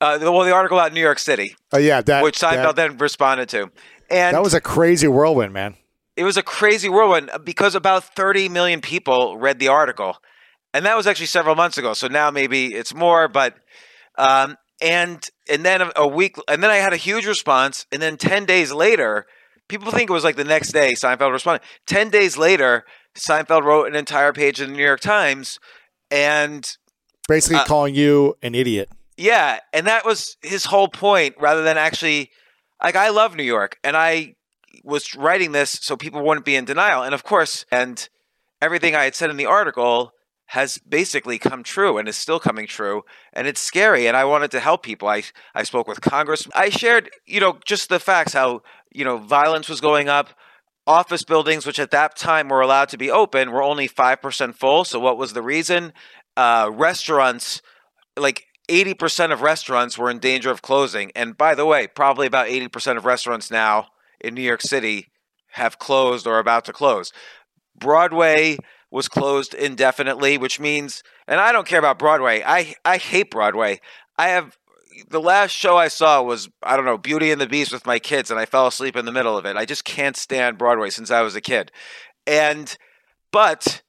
[0.02, 2.98] uh, well the article about New York City, Oh yeah, that which Seinfeld that, then
[2.98, 3.62] responded to,
[4.10, 5.76] and that was a crazy whirlwind, man.
[6.16, 10.14] it was a crazy whirlwind because about 30 million people read the article
[10.74, 13.52] and that was actually several months ago so now maybe it's more but
[14.18, 15.20] um, and
[15.52, 18.46] and then a, a week and then i had a huge response and then 10
[18.46, 19.26] days later
[19.70, 22.84] people think it was like the next day seinfeld responded 10 days later
[23.16, 25.58] seinfeld wrote an entire page in the new york times
[26.12, 26.76] and
[27.28, 28.90] Basically Uh, calling you an idiot.
[29.16, 32.32] yeah, and that was his whole point rather than actually
[32.84, 34.34] like I love New York and I
[34.84, 37.04] was writing this so people wouldn't be in denial.
[37.04, 38.10] And of course, and
[38.62, 40.12] everything I had said in the article
[40.50, 44.50] has basically come true and is still coming true and it's scary and I wanted
[44.52, 45.08] to help people.
[45.08, 45.22] I
[45.54, 46.48] I spoke with Congress.
[46.56, 50.30] I shared, you know, just the facts how, you know, violence was going up.
[50.88, 54.84] Office buildings, which at that time were allowed to be open, were only 5% full.
[54.86, 55.94] So, what was the reason?
[56.36, 57.62] Uh, restaurants,
[58.18, 61.12] like 80% of restaurants were in danger of closing.
[61.16, 65.12] And by the way, probably about 80% of restaurants now in New York City
[65.52, 67.14] have closed or about to close.
[67.78, 68.58] Broadway
[68.92, 72.44] was closed indefinitely, which means, and I don't care about Broadway.
[72.46, 73.80] I I hate Broadway.
[74.18, 74.58] I have
[75.10, 78.00] the last show I saw was I don't know Beauty and the Beast with my
[78.00, 79.56] kids, and I fell asleep in the middle of it.
[79.56, 81.72] I just can't stand Broadway since I was a kid,
[82.26, 82.76] and
[83.32, 83.82] but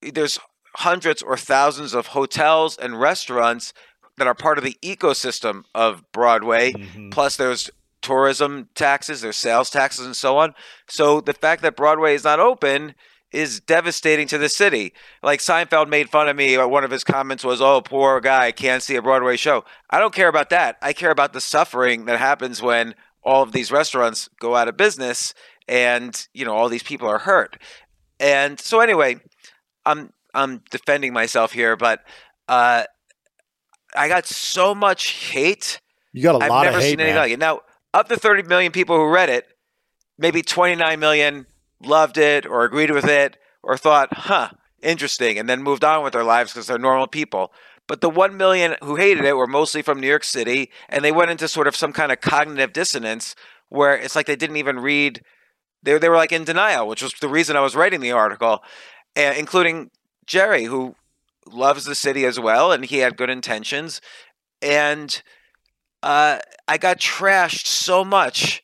[0.00, 0.38] there's
[0.76, 3.72] hundreds or thousands of hotels and restaurants
[4.16, 6.72] that are part of the ecosystem of Broadway.
[6.72, 7.10] Mm-hmm.
[7.10, 10.54] Plus, there's tourism taxes, there's sales taxes, and so on.
[10.88, 12.94] So the fact that Broadway is not open
[13.34, 14.94] is devastating to the city.
[15.22, 16.56] Like Seinfeld made fun of me.
[16.56, 20.14] One of his comments was, "Oh, poor guy, can't see a Broadway show." I don't
[20.14, 20.76] care about that.
[20.80, 24.76] I care about the suffering that happens when all of these restaurants go out of
[24.76, 25.34] business
[25.66, 27.60] and you know all these people are hurt.
[28.20, 29.16] And so anyway,
[29.84, 32.00] I'm I'm defending myself here, but
[32.48, 32.84] uh,
[33.96, 35.80] I got so much hate.
[36.12, 37.22] You got a I've lot of hate, seen anything man.
[37.22, 37.38] like it.
[37.40, 37.60] Now,
[37.92, 39.46] of the 30 million people who read it,
[40.18, 41.46] maybe 29 million
[41.82, 44.50] loved it or agreed with it or thought, huh,
[44.82, 47.52] interesting, and then moved on with their lives because they're normal people.
[47.86, 51.12] But the 1 million who hated it were mostly from New York City, and they
[51.12, 53.34] went into sort of some kind of cognitive dissonance
[53.68, 55.22] where it's like they didn't even read.
[55.82, 58.62] They, they were like in denial, which was the reason I was writing the article,
[59.16, 59.90] uh, including
[60.26, 60.94] Jerry, who
[61.46, 64.00] loves the city as well, and he had good intentions.
[64.62, 65.22] And
[66.02, 68.63] uh, I got trashed so much.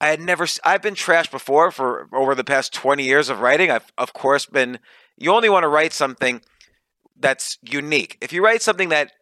[0.00, 0.46] I had never.
[0.64, 3.70] I've been trashed before for over the past twenty years of writing.
[3.70, 4.78] I've of course been.
[5.16, 6.40] You only want to write something
[7.18, 8.16] that's unique.
[8.20, 9.12] If you write something that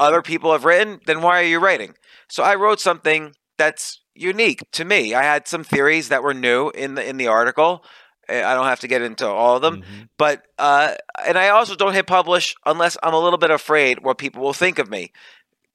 [0.00, 1.94] other people have written, then why are you writing?
[2.28, 5.14] So I wrote something that's unique to me.
[5.14, 7.84] I had some theories that were new in the in the article.
[8.28, 10.02] I don't have to get into all of them, mm-hmm.
[10.16, 10.94] but uh,
[11.26, 14.52] and I also don't hit publish unless I'm a little bit afraid what people will
[14.52, 15.12] think of me.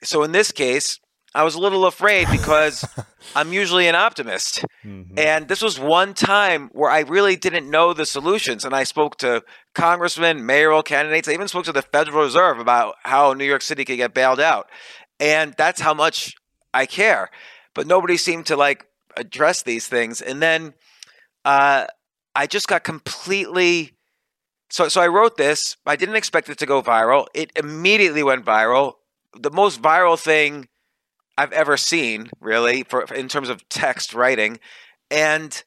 [0.02, 1.00] So in this case,
[1.36, 2.88] I was a little afraid because
[3.36, 4.66] I'm usually an optimist.
[4.84, 5.18] Mm-hmm.
[5.18, 8.66] And this was one time where I really didn't know the solutions.
[8.66, 11.28] And I spoke to congressmen, mayoral candidates.
[11.28, 14.40] I even spoke to the Federal Reserve about how New York City could get bailed
[14.40, 14.70] out.
[15.20, 16.36] And that's how much
[16.74, 17.30] I care.
[17.74, 18.86] But nobody seemed to like
[19.16, 20.22] address these things.
[20.22, 20.74] And then
[21.46, 21.88] uh,
[22.36, 23.94] I just got completely.
[24.70, 25.78] So, so I wrote this.
[25.86, 27.28] I didn't expect it to go viral.
[27.34, 28.94] It immediately went viral.
[29.40, 30.68] The most viral thing
[31.38, 34.60] I've ever seen, really, for in terms of text writing.
[35.12, 35.64] And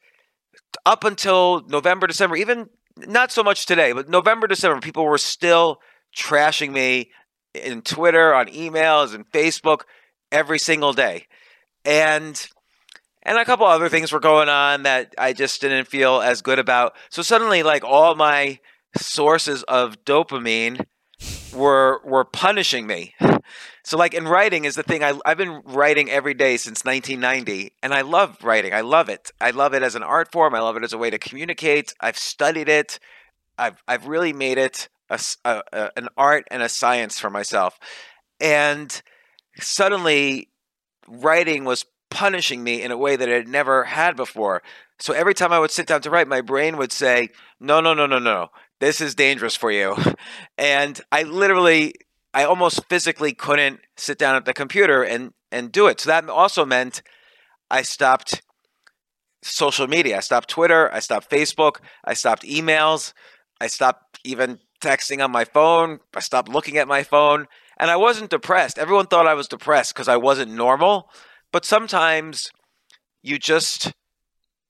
[0.84, 5.80] up until November, December, even not so much today, but November, December, people were still
[6.16, 7.10] trashing me
[7.54, 9.82] in Twitter, on emails, and Facebook
[10.32, 11.26] every single day.
[11.84, 12.48] And
[13.22, 16.58] and a couple other things were going on that I just didn't feel as good
[16.58, 16.94] about.
[17.10, 18.58] So suddenly like all my
[18.96, 20.84] sources of dopamine
[21.54, 23.14] were were punishing me.
[23.84, 25.02] So, like in writing is the thing.
[25.02, 28.72] I, I've been writing every day since 1990, and I love writing.
[28.72, 29.32] I love it.
[29.40, 30.54] I love it as an art form.
[30.54, 31.94] I love it as a way to communicate.
[32.00, 32.98] I've studied it.
[33.58, 37.78] I've I've really made it a, a, a, an art and a science for myself.
[38.40, 39.02] And
[39.58, 40.48] suddenly,
[41.06, 44.62] writing was punishing me in a way that it had never had before.
[44.98, 47.94] So every time I would sit down to write, my brain would say, "No, no,
[47.94, 48.50] no, no, no.
[48.80, 49.96] This is dangerous for you."
[50.58, 51.94] And I literally
[52.32, 56.00] I almost physically couldn't sit down at the computer and and do it.
[56.00, 57.02] So that also meant
[57.70, 58.42] I stopped
[59.42, 60.18] social media.
[60.18, 60.92] I stopped Twitter.
[60.92, 61.76] I stopped Facebook.
[62.04, 63.12] I stopped emails.
[63.60, 66.00] I stopped even texting on my phone.
[66.14, 67.46] I stopped looking at my phone.
[67.78, 68.78] And I wasn't depressed.
[68.78, 71.10] Everyone thought I was depressed because I wasn't normal.
[71.52, 72.50] But sometimes
[73.22, 73.92] you just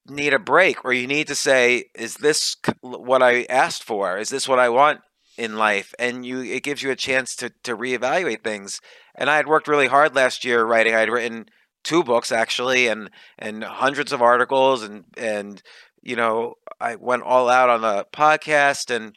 [0.08, 4.16] need a break or you need to say, is this what I asked for?
[4.16, 5.00] Is this what I want?
[5.40, 8.78] In life and you it gives you a chance to to reevaluate things
[9.14, 11.46] and i had worked really hard last year writing i had written
[11.82, 15.62] two books actually and and hundreds of articles and and
[16.02, 19.16] you know i went all out on the podcast and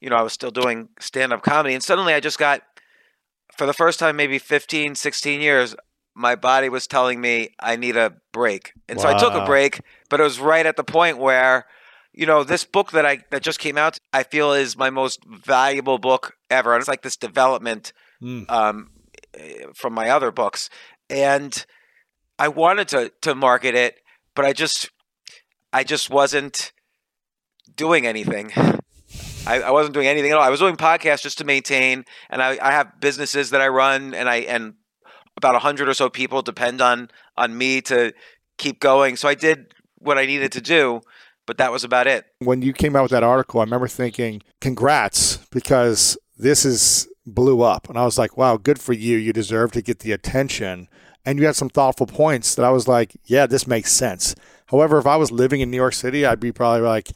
[0.00, 2.62] you know i was still doing stand-up comedy and suddenly i just got
[3.58, 5.74] for the first time maybe 15 16 years
[6.14, 9.02] my body was telling me i need a break and wow.
[9.02, 11.66] so i took a break but it was right at the point where
[12.16, 15.22] you know, this book that I that just came out, I feel is my most
[15.24, 16.72] valuable book ever.
[16.72, 18.50] And it's like this development mm.
[18.50, 18.90] um,
[19.74, 20.70] from my other books,
[21.10, 21.64] and
[22.38, 23.96] I wanted to to market it,
[24.34, 24.90] but I just
[25.72, 26.72] I just wasn't
[27.76, 28.50] doing anything.
[29.46, 30.42] I, I, wasn't doing anything at all.
[30.42, 34.12] I was doing podcasts just to maintain, and I, I have businesses that I run,
[34.12, 34.74] and I and
[35.36, 38.12] about a hundred or so people depend on on me to
[38.58, 39.16] keep going.
[39.16, 41.02] So I did what I needed to do,
[41.46, 42.26] but that was about it.
[42.40, 47.62] When you came out with that article, I remember thinking, congrats, because this is blew
[47.62, 47.88] up.
[47.88, 49.16] And I was like, wow, good for you.
[49.16, 50.88] You deserve to get the attention.
[51.24, 54.34] And you had some thoughtful points that I was like, yeah, this makes sense.
[54.66, 57.10] However, if I was living in New York City, I'd be probably like,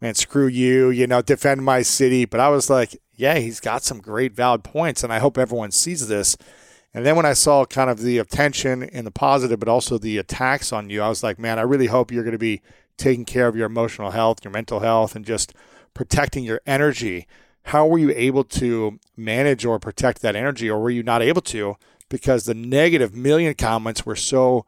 [0.00, 2.24] man, screw you, you know, defend my city.
[2.24, 5.70] But I was like, yeah, he's got some great valid points, and I hope everyone
[5.70, 6.36] sees this.
[6.92, 10.18] And then when I saw kind of the attention and the positive, but also the
[10.18, 12.60] attacks on you, I was like, man, I really hope you're going to be
[12.96, 15.54] taking care of your emotional health, your mental health, and just
[15.94, 17.26] protecting your energy.
[17.64, 21.42] How were you able to manage or protect that energy, or were you not able
[21.42, 21.76] to
[22.08, 24.66] because the negative million comments were so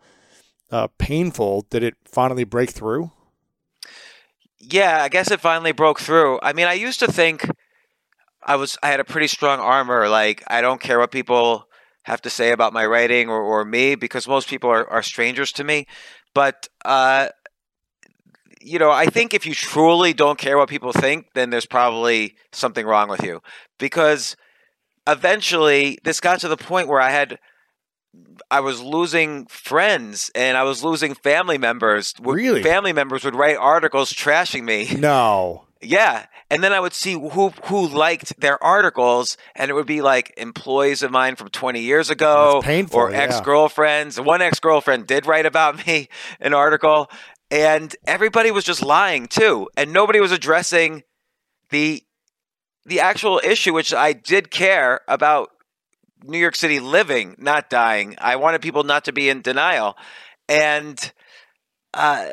[0.71, 3.11] uh, painful did it finally break through?
[4.59, 6.41] Yeah, I guess it finally broke through.
[6.43, 7.49] I mean, I used to think
[8.43, 10.09] I was I had a pretty strong armor.
[10.09, 11.69] Like I don't care what people
[12.05, 15.53] have to say about my writing or, or me because most people are, are strangers
[15.53, 15.87] to me.
[16.35, 17.29] But uh,
[18.67, 22.35] you know, I think if you truly don't care what people think, then there's probably
[22.53, 23.41] something wrong with you.
[23.79, 24.37] Because
[25.07, 27.39] eventually this got to the point where I had
[28.51, 32.15] I was losing friends and I was losing family members.
[32.21, 32.63] Really?
[32.63, 34.89] Family members would write articles trashing me.
[34.99, 35.63] No.
[35.83, 36.25] Yeah.
[36.51, 40.33] And then I would see who who liked their articles and it would be like
[40.39, 43.19] employees of mine from 20 years ago That's painful, or yeah.
[43.19, 44.19] ex-girlfriends.
[44.19, 46.09] One ex-girlfriend did write about me
[46.41, 47.11] an article
[47.51, 51.03] and everybody was just lying too and nobody was addressing
[51.71, 52.03] the
[52.85, 55.51] the actual issue which I did care about
[56.25, 58.15] New York City living, not dying.
[58.19, 59.97] I wanted people not to be in denial.
[60.49, 61.13] And,
[61.93, 62.31] uh,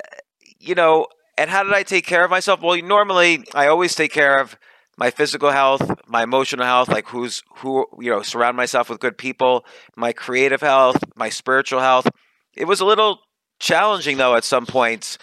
[0.59, 1.07] you know,
[1.37, 2.61] and how did I take care of myself?
[2.61, 4.55] Well, normally I always take care of
[4.95, 9.17] my physical health, my emotional health, like who's who, you know, surround myself with good
[9.17, 12.07] people, my creative health, my spiritual health.
[12.55, 13.19] It was a little
[13.63, 15.17] challenging though at some points.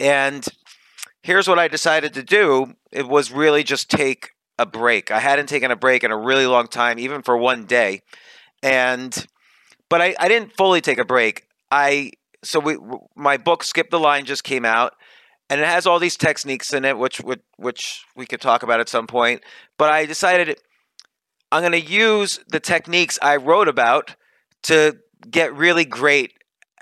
[0.00, 0.46] And
[1.22, 2.74] here's what I decided to do.
[2.92, 5.10] It was really just take a break.
[5.10, 8.02] I hadn't taken a break in a really long time, even for one day.
[8.62, 9.26] And
[9.88, 11.46] but I, I didn't fully take a break.
[11.70, 12.10] I
[12.42, 12.76] so we
[13.16, 14.94] my book Skip the Line just came out
[15.48, 18.80] and it has all these techniques in it which which, which we could talk about
[18.80, 19.42] at some point.
[19.78, 20.58] But I decided
[21.52, 24.16] I'm going to use the techniques I wrote about
[24.64, 24.98] to
[25.30, 26.32] get really great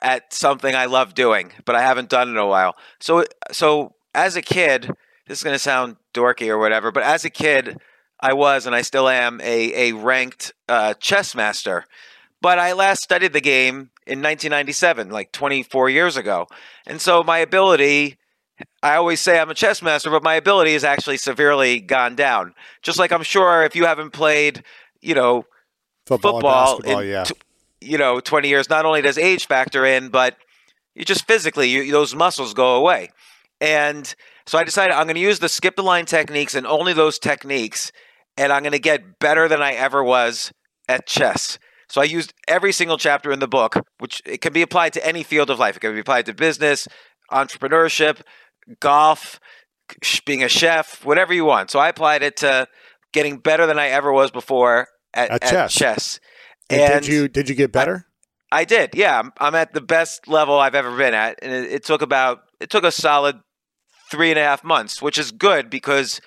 [0.03, 2.77] at something I love doing, but I haven't done in a while.
[3.01, 4.91] So so as a kid,
[5.27, 7.79] this is going to sound dorky or whatever, but as a kid,
[8.21, 11.85] I was and I still am a, a ranked uh, chess master.
[12.41, 16.49] But I last studied the game in 1997, like 24 years ago.
[16.87, 18.19] And so my ability,
[18.83, 22.55] I always say I'm a chess master, but my ability has actually severely gone down.
[22.83, 24.65] Just like I'm sure if you haven't played,
[25.01, 25.47] you know,
[26.07, 27.25] Football, football in yeah.
[27.25, 27.35] t-
[27.83, 30.37] you know 20 years, not only does age factor in, but
[30.95, 33.11] you just physically you, those muscles go away.
[33.61, 34.13] And
[34.47, 37.19] so I decided I'm going to use the skip the line techniques and only those
[37.19, 37.93] techniques,
[38.37, 40.53] and I'm going to get better than I ever was
[40.89, 41.59] at chess.
[41.89, 45.07] So I used every single chapter in the book, which it can be applied to
[45.07, 45.77] any field of life.
[45.77, 46.89] It can be applied to business,
[47.31, 48.23] entrepreneurship,
[48.81, 49.39] golf,
[50.25, 51.71] being a chef, whatever you want.
[51.71, 52.67] So I applied it to
[53.13, 55.75] getting better than I ever was before at, At at chess.
[55.75, 56.21] chess.
[56.73, 58.07] And And did you did you get better?
[58.51, 58.91] I did.
[58.95, 62.03] Yeah, I'm, I'm at the best level I've ever been at, and it, it took
[62.03, 63.41] about it took a solid
[64.11, 66.21] three and a half months, which is good because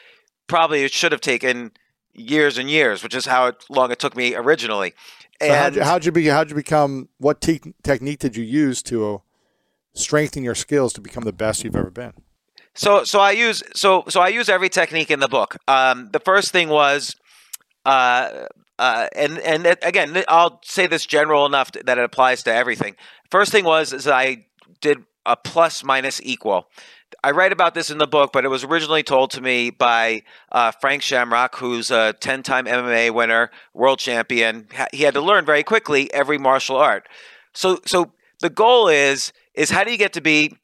[0.48, 1.72] probably it should have taken
[2.14, 4.94] years and years, which is how long it took me originally.
[5.42, 6.26] So how'd, And you, how'd you be?
[6.28, 7.10] How'd you become?
[7.18, 9.22] What te- technique did you use to
[9.94, 12.14] strengthen your skills to become the best you've ever been?
[12.74, 15.58] So so I use so so I use every technique in the book.
[15.68, 17.16] Um, the first thing was,
[17.86, 18.48] uh,
[18.80, 22.96] uh, and and it- again, I'll say this general enough that it applies to everything.
[23.30, 24.46] First thing was is I
[24.82, 26.68] did a plus minus equal.
[27.24, 30.24] I write about this in the book, but it was originally told to me by
[30.52, 34.68] uh, Frank Shamrock, who's a 10 time MMA winner, world champion.
[34.92, 37.08] He had to learn very quickly every martial art.
[37.54, 38.12] So, so
[38.42, 40.58] the goal is is how do you get to be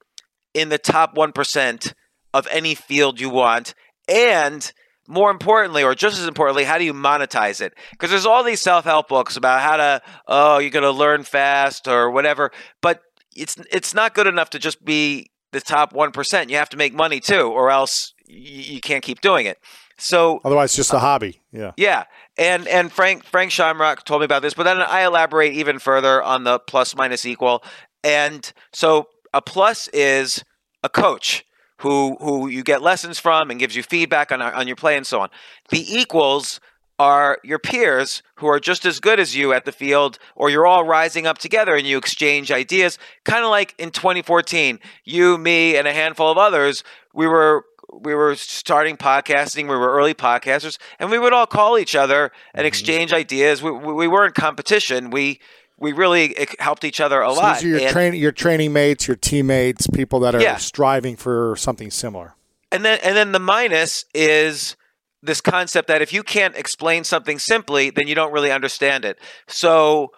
[0.54, 1.94] in the top 1%
[2.34, 3.74] of any field you want
[4.08, 4.72] and
[5.12, 8.62] more importantly or just as importantly how do you monetize it because there's all these
[8.62, 12.52] self-help books about how to oh you're going to learn fast or whatever
[12.82, 13.02] but
[13.36, 16.94] it's it's not good enough to just be the top 1% you have to make
[16.94, 19.58] money too or else y- you can't keep doing it
[19.98, 21.42] so Otherwise, it's just a uh, hobby.
[21.52, 21.74] Yeah.
[21.78, 22.06] yeah,
[22.36, 26.24] and and Frank Frank Shamrock told me about this, but then I elaborate even further
[26.24, 27.64] on the plus minus equal.
[28.04, 30.44] And so a plus is
[30.82, 31.46] a coach
[31.82, 35.06] who who you get lessons from and gives you feedback on on your play and
[35.06, 35.30] so on.
[35.70, 36.60] The equals
[37.00, 40.68] are your peers who are just as good as you at the field, or you're
[40.68, 43.00] all rising up together and you exchange ideas.
[43.26, 48.14] Kind of like in 2014, you, me, and a handful of others, we were we
[48.14, 49.64] were starting podcasting.
[49.64, 52.68] We were early podcasters, and we would all call each other and mm-hmm.
[52.68, 53.64] exchange ideas.
[53.64, 55.10] We, we we weren't competition.
[55.10, 55.40] We
[55.82, 57.56] we really helped each other a So lot.
[57.60, 60.58] these are your training, your training mates, your teammates, people that are Yeah.
[60.58, 62.36] striving for something similar.
[62.72, 64.78] and then and then the minus is
[65.22, 69.20] this concept that if you can't explain something simply, then you don't really understand it.
[69.48, 70.12] So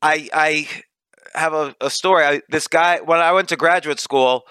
[0.00, 0.68] I I
[1.34, 2.24] have a, a story.
[2.24, 4.42] I, this guy when I went to graduate school,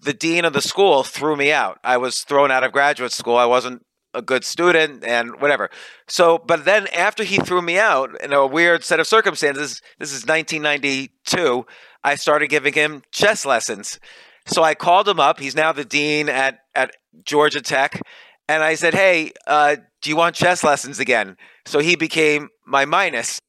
[0.00, 1.78] the dean of the school threw me out.
[1.84, 3.36] I was thrown out of graduate school.
[3.36, 3.85] I wasn't
[4.16, 5.70] a good student and whatever.
[6.08, 10.12] So, but then after he threw me out in a weird set of circumstances, this
[10.12, 11.66] is 1992,
[12.02, 14.00] I started giving him chess lessons.
[14.46, 15.38] So I called him up.
[15.38, 16.92] He's now the dean at, at
[17.24, 18.00] Georgia Tech.
[18.48, 21.36] And I said, Hey, uh, do you want chess lessons again?
[21.66, 23.40] So he became my minus.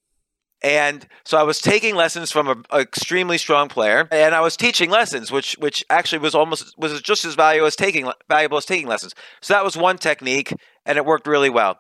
[0.64, 4.90] And so I was taking lessons from an extremely strong player, and I was teaching
[4.90, 8.88] lessons, which which actually was almost was just as valuable as taking valuable as taking
[8.88, 9.14] lessons.
[9.42, 10.54] So that was one technique,
[10.86, 11.78] and it worked really well.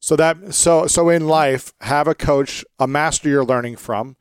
[0.00, 4.16] So that so so in life, have a coach, a master you're learning from.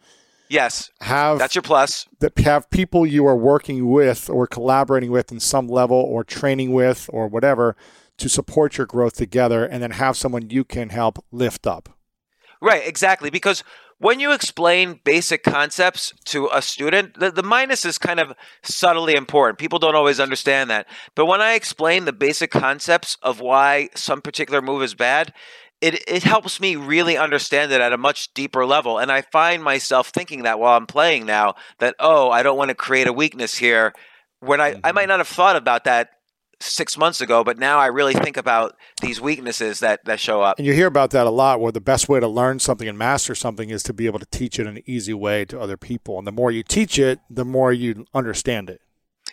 [0.50, 2.08] Yes, have that's your plus.
[2.20, 6.72] That have people you are working with or collaborating with in some level, or training
[6.72, 7.76] with, or whatever,
[8.18, 11.90] to support your growth together, and then have someone you can help lift up.
[12.62, 13.30] Right, exactly.
[13.30, 13.64] Because
[14.00, 18.34] when you explain basic concepts to a student, the, the minus is kind of
[18.64, 19.58] subtly important.
[19.58, 20.88] People don't always understand that.
[21.16, 25.34] But when I explain the basic concepts of why some particular move is bad,
[25.82, 29.00] it, it helps me really understand it at a much deeper level.
[29.00, 32.70] And I find myself thinking that while I'm playing now, that, oh, I don't want
[32.70, 33.94] to create a weakness here.
[34.40, 35.10] When I, I might mm-hmm.
[35.10, 36.10] not have thought about that
[36.60, 40.58] six months ago, but now I really think about these weaknesses that, that show up.
[40.58, 42.98] And you hear about that a lot where the best way to learn something and
[42.98, 45.78] master something is to be able to teach it in an easy way to other
[45.78, 46.18] people.
[46.18, 48.82] And the more you teach it, the more you understand it.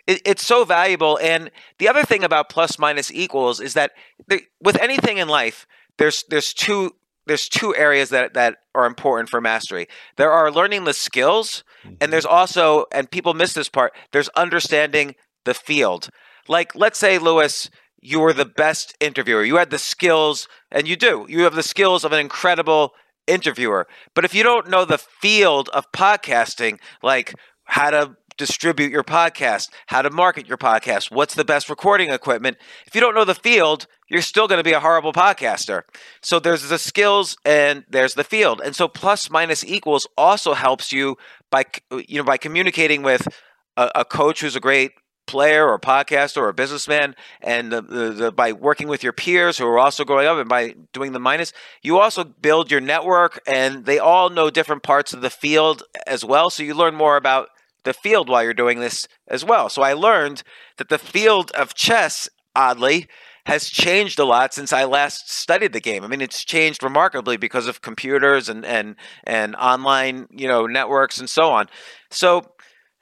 [0.06, 1.18] it it's so valuable.
[1.22, 3.92] And the other thing about plus minus equals is that
[4.26, 5.66] there, with anything in life,
[5.96, 6.94] there's there's two
[7.26, 9.88] there's two areas that, that are important for mastery.
[10.16, 11.64] There are learning the skills,
[12.00, 12.34] and there's mm-hmm.
[12.34, 15.14] also, and people miss this part, there's understanding
[15.44, 16.10] the field.
[16.48, 17.70] Like, let's say, Lewis,
[18.00, 19.44] you were the best interviewer.
[19.44, 21.26] You had the skills, and you do.
[21.28, 22.92] You have the skills of an incredible
[23.26, 23.86] interviewer.
[24.14, 27.34] But if you don't know the field of podcasting, like
[27.64, 32.56] how to distribute your podcast, how to market your podcast, what's the best recording equipment,
[32.86, 35.82] if you don't know the field, you're still going to be a horrible podcaster.
[36.22, 38.60] So there's the skills and there's the field.
[38.64, 41.16] And so plus minus equals also helps you
[41.50, 41.64] by
[42.06, 43.28] you know by communicating with
[43.76, 44.92] a, a coach who's a great
[45.26, 49.66] player or podcaster or businessman and the, the, the, by working with your peers who
[49.66, 51.52] are also growing up and by doing the minus
[51.82, 56.24] you also build your network and they all know different parts of the field as
[56.24, 57.48] well so you learn more about
[57.84, 60.42] the field while you're doing this as well so i learned
[60.76, 63.08] that the field of chess oddly
[63.46, 66.02] has changed a lot since I last studied the game.
[66.02, 71.18] I mean, it's changed remarkably because of computers and and and online, you know, networks
[71.18, 71.68] and so on.
[72.10, 72.46] So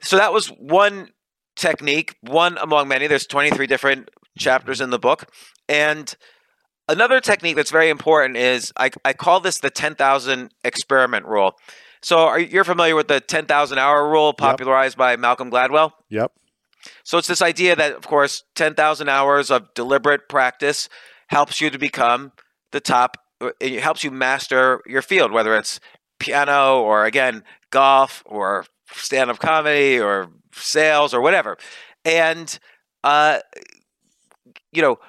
[0.01, 1.09] so that was one
[1.55, 3.07] technique, one among many.
[3.07, 5.29] There's 23 different chapters in the book.
[5.69, 6.13] And
[6.87, 11.55] another technique that's very important is I, I call this the 10,000 experiment rule.
[12.01, 14.97] So are you're familiar with the 10,000 hour rule popularized yep.
[14.97, 15.91] by Malcolm Gladwell?
[16.09, 16.33] Yep.
[17.03, 20.89] So it's this idea that, of course, 10,000 hours of deliberate practice
[21.27, 22.33] helps you to become
[22.71, 23.17] the top.
[23.61, 25.79] It helps you master your field, whether it's
[26.19, 31.57] piano or, again, golf or stand up comedy or sales or whatever.
[32.05, 32.57] And,
[33.03, 33.39] uh,
[34.71, 34.99] you know,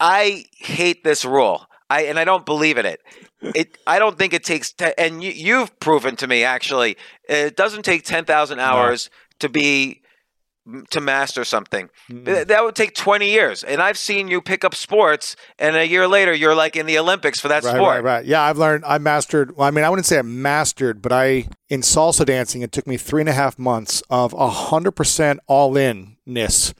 [0.00, 1.66] I hate this rule.
[1.90, 3.00] I and I don't believe in it.
[3.54, 6.96] It I don't think it takes te- and you, you've proven to me actually
[7.28, 9.36] it doesn't take 10,000 hours no.
[9.40, 10.00] to be
[10.90, 11.90] to master something.
[12.10, 12.46] Mm.
[12.46, 13.62] That would take 20 years.
[13.62, 16.98] And I've seen you pick up sports, and a year later, you're like in the
[16.98, 17.96] Olympics for that right, sport.
[17.96, 18.24] Right, right.
[18.24, 21.48] Yeah, I've learned, I mastered, well, I mean, I wouldn't say I mastered, but I,
[21.68, 26.16] in salsa dancing, it took me three and a half months of 100% all in
[26.24, 26.72] ness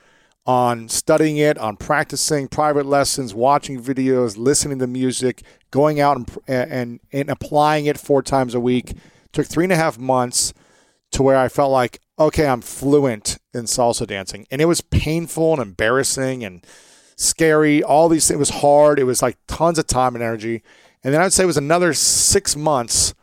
[0.47, 6.31] on studying it, on practicing private lessons, watching videos, listening to music, going out and,
[6.47, 8.91] and, and applying it four times a week.
[8.91, 10.53] It took three and a half months
[11.15, 14.47] to where I felt like okay, I'm fluent in salsa dancing.
[14.51, 16.65] And it was painful and embarrassing and
[17.17, 17.83] scary.
[17.83, 18.37] All these things.
[18.37, 18.99] It was hard.
[18.99, 20.63] It was like tons of time and energy.
[21.03, 23.15] And then I'd say it was another six months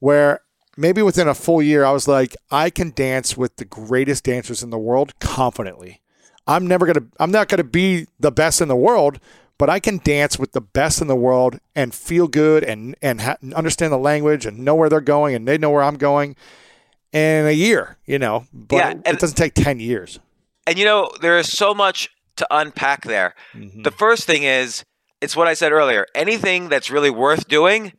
[0.00, 0.40] where
[0.76, 4.62] maybe within a full year, I was like, I can dance with the greatest dancers
[4.62, 6.00] in the world confidently.
[6.46, 9.20] I'm never to, I'm not to be the best in the world,
[9.58, 13.20] but I can dance with the best in the world and feel good and, and
[13.20, 16.36] ha- understand the language and know where they're going and they know where I'm going
[17.12, 20.18] in a year, you know, but yeah, and, it doesn't take 10 years.
[20.66, 23.34] And, you know, there is so much to unpack there.
[23.54, 23.82] Mm-hmm.
[23.82, 24.84] The first thing is,
[25.20, 26.06] it's what I said earlier.
[26.14, 27.92] Anything that's really worth doing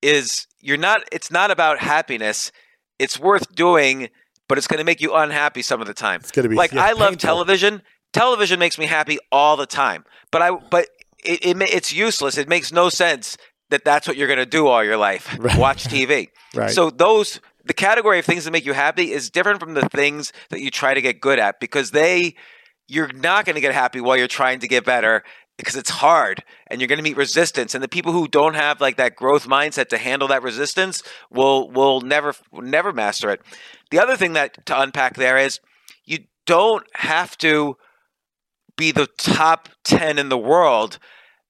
[0.00, 2.52] is you're not, it's not about happiness.
[2.98, 4.10] It's worth doing,
[4.48, 6.20] but it's going to make you unhappy some of the time.
[6.20, 7.82] It's going to be like, yeah, I love television.
[8.12, 10.04] television makes me happy all the time.
[10.30, 10.88] But I but
[11.24, 12.38] it, it it's useless.
[12.38, 13.36] It makes no sense
[13.70, 15.36] that that's what you're going to do all your life.
[15.38, 15.58] Right.
[15.58, 16.28] Watch TV.
[16.54, 16.70] Right.
[16.70, 20.32] So those the category of things that make you happy is different from the things
[20.50, 22.34] that you try to get good at because they
[22.88, 25.22] you're not going to get happy while you're trying to get better
[25.56, 27.74] because it's hard and you're going to meet resistance.
[27.74, 31.70] And the people who don't have like that growth mindset to handle that resistance will
[31.70, 33.40] will never never master it.
[33.90, 35.60] The other thing that to unpack there is
[36.04, 37.76] you don't have to
[38.76, 40.98] be the top 10 in the world.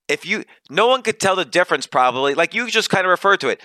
[0.09, 3.41] If you no one could tell the difference probably like you just kind of referred
[3.41, 3.61] to it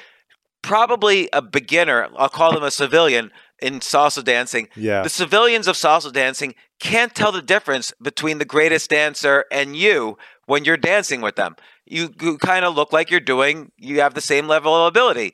[0.67, 5.01] probably a beginner i'll call them a civilian in salsa dancing Yeah.
[5.01, 10.17] the civilians of salsa dancing can't tell the difference between the greatest dancer and you
[10.45, 11.55] when you're dancing with them.
[11.85, 15.33] You, you kind of look like you're doing, you have the same level of ability.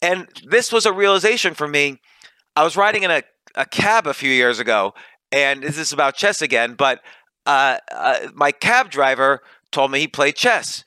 [0.00, 2.00] And this was a realization for me.
[2.54, 3.22] I was riding in a,
[3.56, 4.94] a cab a few years ago,
[5.32, 7.00] and this is about chess again, but
[7.46, 9.40] uh, uh, my cab driver
[9.72, 10.84] told me he played chess.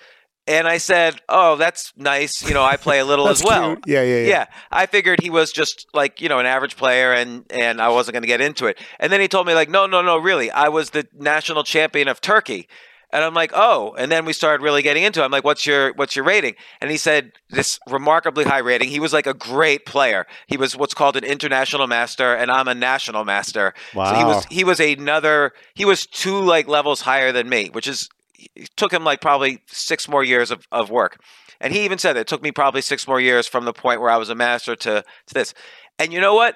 [0.48, 2.42] And I said, "Oh, that's nice.
[2.48, 3.84] You know, I play a little as well." cute.
[3.86, 4.28] Yeah, yeah, yeah.
[4.28, 7.90] Yeah, I figured he was just like you know an average player, and and I
[7.90, 8.80] wasn't going to get into it.
[9.00, 12.08] And then he told me like, no, no, no, really, I was the national champion
[12.08, 12.68] of Turkey.
[13.10, 13.96] And I'm like, oh.
[13.98, 15.26] And then we started really getting into it.
[15.26, 16.56] I'm like, what's your what's your rating?
[16.82, 18.90] And he said this remarkably high rating.
[18.90, 20.28] He was like a great player.
[20.48, 23.74] He was what's called an international master, and I'm a national master.
[23.94, 27.88] So he was he was another he was two like levels higher than me, which
[27.88, 28.10] is
[28.56, 31.22] it took him like probably six more years of, of work.
[31.60, 34.00] And he even said that it took me probably six more years from the point
[34.00, 35.54] where I was a master to, to this.
[35.98, 36.56] And you know what?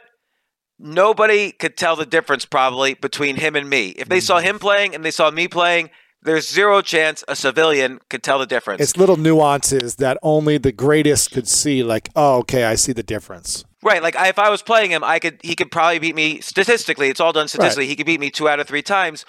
[0.78, 3.90] Nobody could tell the difference probably between him and me.
[3.90, 4.62] If they saw him mm.
[4.62, 5.90] playing and they saw me playing,
[6.24, 8.82] there's zero chance a civilian could tell the difference.
[8.82, 11.84] It's little nuances that only the greatest could see.
[11.84, 13.66] Like, oh, okay, I see the difference.
[13.84, 16.40] Right, like I, if I was playing him, I could he could probably beat me
[16.42, 17.10] statistically.
[17.10, 17.88] It's all done statistically.
[17.88, 19.26] He could beat me two out of three times.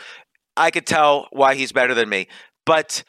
[0.57, 2.29] I could tell why he's better than me,
[2.67, 3.05] but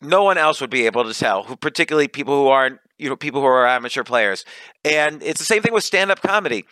[0.00, 1.44] no one else would be able to tell.
[1.44, 4.44] Who, particularly people who aren't, you know, people who are amateur players.
[4.84, 6.64] And it's the same thing with stand-up comedy.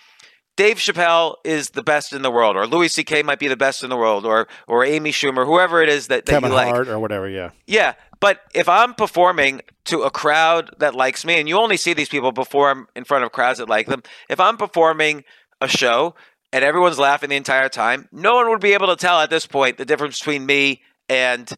[0.57, 3.23] Dave Chappelle is the best in the world, or Louis C.K.
[3.23, 6.27] might be the best in the world, or or Amy Schumer, whoever it is that,
[6.27, 6.69] that Kevin you like.
[6.69, 7.27] Hart or whatever.
[7.27, 7.51] Yeah.
[7.67, 11.95] Yeah, but if I'm performing to a crowd that likes me, and you only see
[11.95, 15.25] these people perform in front of crowds that like them, if I'm performing
[15.63, 16.15] a show
[16.53, 19.47] and everyone's laughing the entire time, no one would be able to tell at this
[19.47, 21.53] point the difference between me and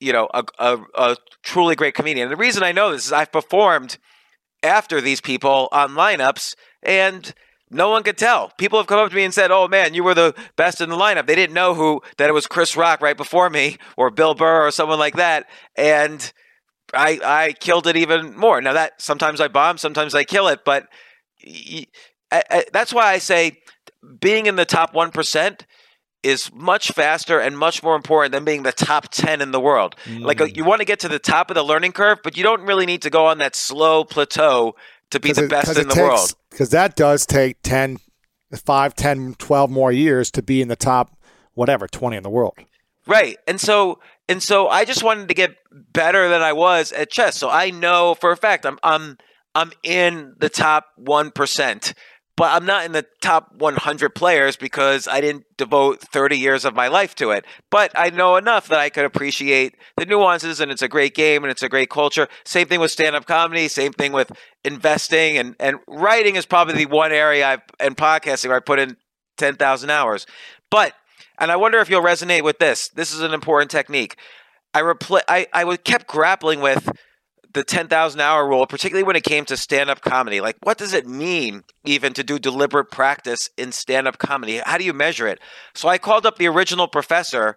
[0.00, 2.28] you know a, a, a truly great comedian.
[2.28, 3.98] And the reason I know this is I've performed
[4.62, 7.32] after these people on lineups and
[7.68, 8.52] no one could tell.
[8.58, 10.88] People have come up to me and said, "Oh man, you were the best in
[10.88, 14.10] the lineup." They didn't know who that it was Chris Rock right before me or
[14.10, 16.32] Bill Burr or someone like that, and
[16.94, 18.60] I I killed it even more.
[18.60, 20.86] Now that sometimes I bomb, sometimes I kill it, but
[22.72, 23.58] that's why I say
[24.20, 25.66] being in the top one percent
[26.22, 29.94] is much faster and much more important than being the top 10 in the world.
[30.08, 32.42] Like uh, you want to get to the top of the learning curve, but you
[32.42, 34.74] don't really need to go on that slow plateau
[35.10, 36.34] to be the best in the world.
[36.50, 37.98] Because that does take 10,
[38.52, 41.16] 5, 10, 12 more years to be in the top,
[41.54, 42.54] whatever, 20 in the world.
[43.06, 43.38] Right.
[43.46, 47.36] And so and so I just wanted to get better than I was at chess.
[47.36, 49.16] So I know for a fact I'm I'm
[49.54, 51.94] I'm in the top 1%,
[52.36, 56.74] but I'm not in the top 100 players because I didn't devote 30 years of
[56.74, 57.46] my life to it.
[57.70, 61.44] But I know enough that I could appreciate the nuances and it's a great game
[61.44, 62.28] and it's a great culture.
[62.44, 64.30] Same thing with stand-up comedy, same thing with
[64.64, 68.78] investing and and writing is probably the one area I've and podcasting where I put
[68.78, 68.96] in
[69.38, 70.26] 10,000 hours.
[70.70, 70.92] But
[71.38, 72.88] and I wonder if you'll resonate with this.
[72.88, 74.16] This is an important technique.
[74.74, 76.90] I repl- I I kept grappling with
[77.56, 80.40] the 10,000 hour rule, particularly when it came to stand up comedy.
[80.40, 84.58] Like, what does it mean even to do deliberate practice in stand up comedy?
[84.58, 85.40] How do you measure it?
[85.74, 87.56] So I called up the original professor,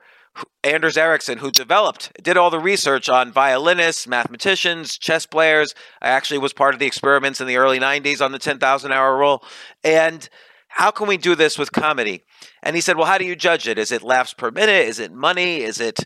[0.63, 5.75] Anders Ericsson, who developed, did all the research on violinists, mathematicians, chess players.
[6.01, 9.17] I actually was part of the experiments in the early 90s on the 10,000 hour
[9.17, 9.43] rule.
[9.83, 10.27] And
[10.69, 12.23] how can we do this with comedy?
[12.63, 13.77] And he said, Well, how do you judge it?
[13.77, 14.87] Is it laughs per minute?
[14.87, 15.57] Is it money?
[15.57, 15.99] Is it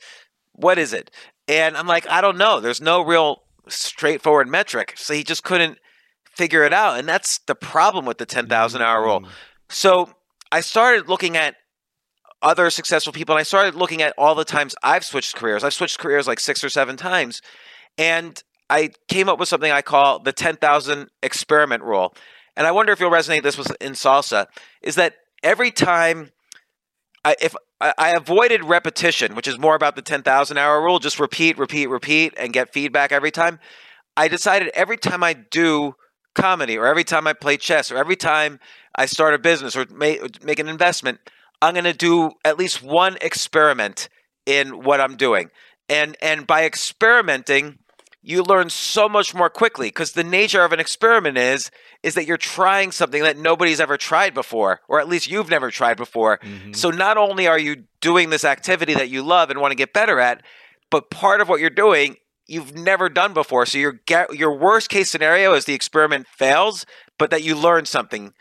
[0.53, 1.11] what is it?
[1.47, 2.59] And I'm like, I don't know.
[2.59, 4.93] There's no real straightforward metric.
[4.97, 5.77] So he just couldn't
[6.35, 6.99] figure it out.
[6.99, 9.21] And that's the problem with the 10,000 hour rule.
[9.21, 9.27] Mm.
[9.69, 10.09] So
[10.51, 11.55] I started looking at
[12.41, 15.63] other successful people and I started looking at all the times I've switched careers.
[15.63, 17.41] I've switched careers like six or seven times.
[17.97, 22.13] And I came up with something I call the 10,000 experiment rule.
[22.55, 24.47] And I wonder if you'll resonate this with in salsa
[24.81, 26.31] is that every time
[27.25, 31.57] I if I, avoided repetition, which is more about the 10,000 hour rule, just repeat,
[31.57, 33.59] repeat, repeat and get feedback every time.
[34.15, 35.95] I decided every time I do
[36.33, 38.59] comedy or every time I play chess or every time
[38.95, 41.19] I start a business or make, make an investment,
[41.61, 44.07] I'm going to do at least one experiment
[44.45, 45.49] in what I'm doing.
[45.89, 47.79] And and by experimenting,
[48.25, 51.69] you learn so much more quickly because the nature of an experiment is
[52.01, 55.69] is that you're trying something that nobody's ever tried before or at least you've never
[55.69, 56.39] tried before.
[56.39, 56.73] Mm-hmm.
[56.73, 59.93] so not only are you doing this activity that you love and want to get
[59.93, 60.41] better at
[60.89, 62.15] but part of what you're doing
[62.47, 63.65] you've never done before.
[63.65, 63.99] So your
[64.31, 66.85] your worst case scenario is the experiment fails
[67.19, 68.33] but that you learn something.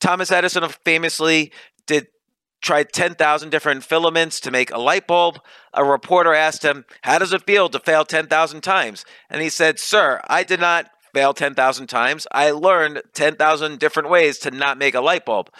[0.00, 1.52] Thomas edison famously
[1.86, 2.08] did
[2.62, 5.40] tried 10,000 different filaments to make a light bulb.
[5.74, 9.04] A reporter asked him, How does it feel to fail 10,000 times?
[9.28, 12.26] And he said, Sir, I did not fail 10,000 times.
[12.32, 15.50] I learned 10,000 different ways to not make a light bulb.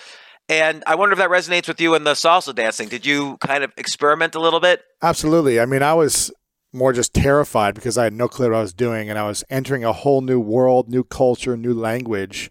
[0.48, 2.88] And I wonder if that resonates with you in the salsa dancing.
[2.88, 4.82] Did you kind of experiment a little bit?
[5.02, 5.60] Absolutely.
[5.60, 6.32] I mean, I was
[6.72, 9.44] more just terrified because I had no clue what I was doing and I was
[9.50, 12.50] entering a whole new world, new culture, new language,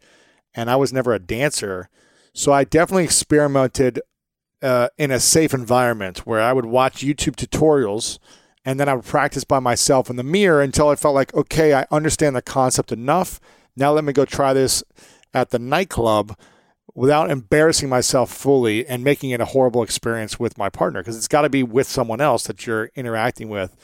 [0.53, 1.89] and I was never a dancer.
[2.33, 3.99] So I definitely experimented
[4.61, 8.19] uh, in a safe environment where I would watch YouTube tutorials
[8.63, 11.73] and then I would practice by myself in the mirror until I felt like, okay,
[11.73, 13.39] I understand the concept enough.
[13.75, 14.83] Now let me go try this
[15.33, 16.37] at the nightclub
[16.93, 21.27] without embarrassing myself fully and making it a horrible experience with my partner because it's
[21.27, 23.75] got to be with someone else that you're interacting with.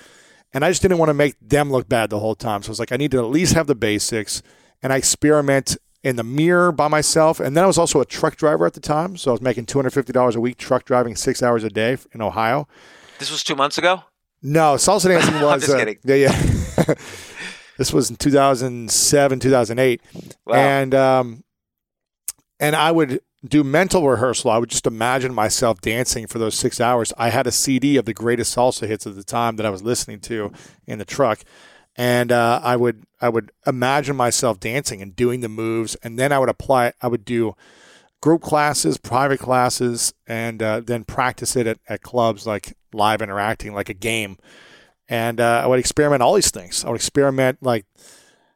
[0.53, 2.61] And I just didn't want to make them look bad the whole time.
[2.61, 4.41] So I was like, I need to at least have the basics
[4.83, 5.77] and I experiment
[6.07, 7.41] in the mirror by myself.
[7.41, 9.17] And then I was also a truck driver at the time.
[9.17, 12.65] So I was making $250 a week truck driving six hours a day in Ohio.
[13.19, 14.03] This was two months ago?
[14.41, 15.69] No, salsa dancing was.
[15.69, 16.83] uh, yeah, yeah.
[17.77, 20.01] this was in 2007, 2008.
[20.45, 20.55] Wow.
[20.55, 21.43] And, um,
[22.57, 24.49] and I would do mental rehearsal.
[24.49, 27.11] I would just imagine myself dancing for those six hours.
[27.17, 29.83] I had a CD of the greatest salsa hits at the time that I was
[29.83, 30.53] listening to
[30.85, 31.39] in the truck
[31.97, 36.31] and uh, I would I would imagine myself dancing and doing the moves, and then
[36.31, 36.93] I would apply.
[37.01, 37.55] I would do
[38.21, 43.73] group classes, private classes, and uh, then practice it at, at clubs like live interacting,
[43.73, 44.37] like a game.
[45.09, 46.85] And uh, I would experiment all these things.
[46.85, 47.85] I would experiment like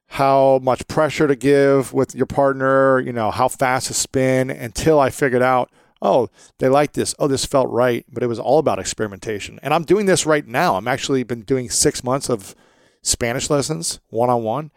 [0.08, 5.00] how much pressure to give with your partner, you know, how fast to spin until
[5.00, 5.72] I figured out,
[6.02, 6.30] oh,
[6.60, 7.16] they like this.
[7.18, 8.06] Oh, this felt right.
[8.12, 9.60] But it was all about experimentation.
[9.64, 10.76] And I'm doing this right now.
[10.76, 12.54] I'm actually been doing six months of
[13.02, 14.72] Spanish lessons one on one.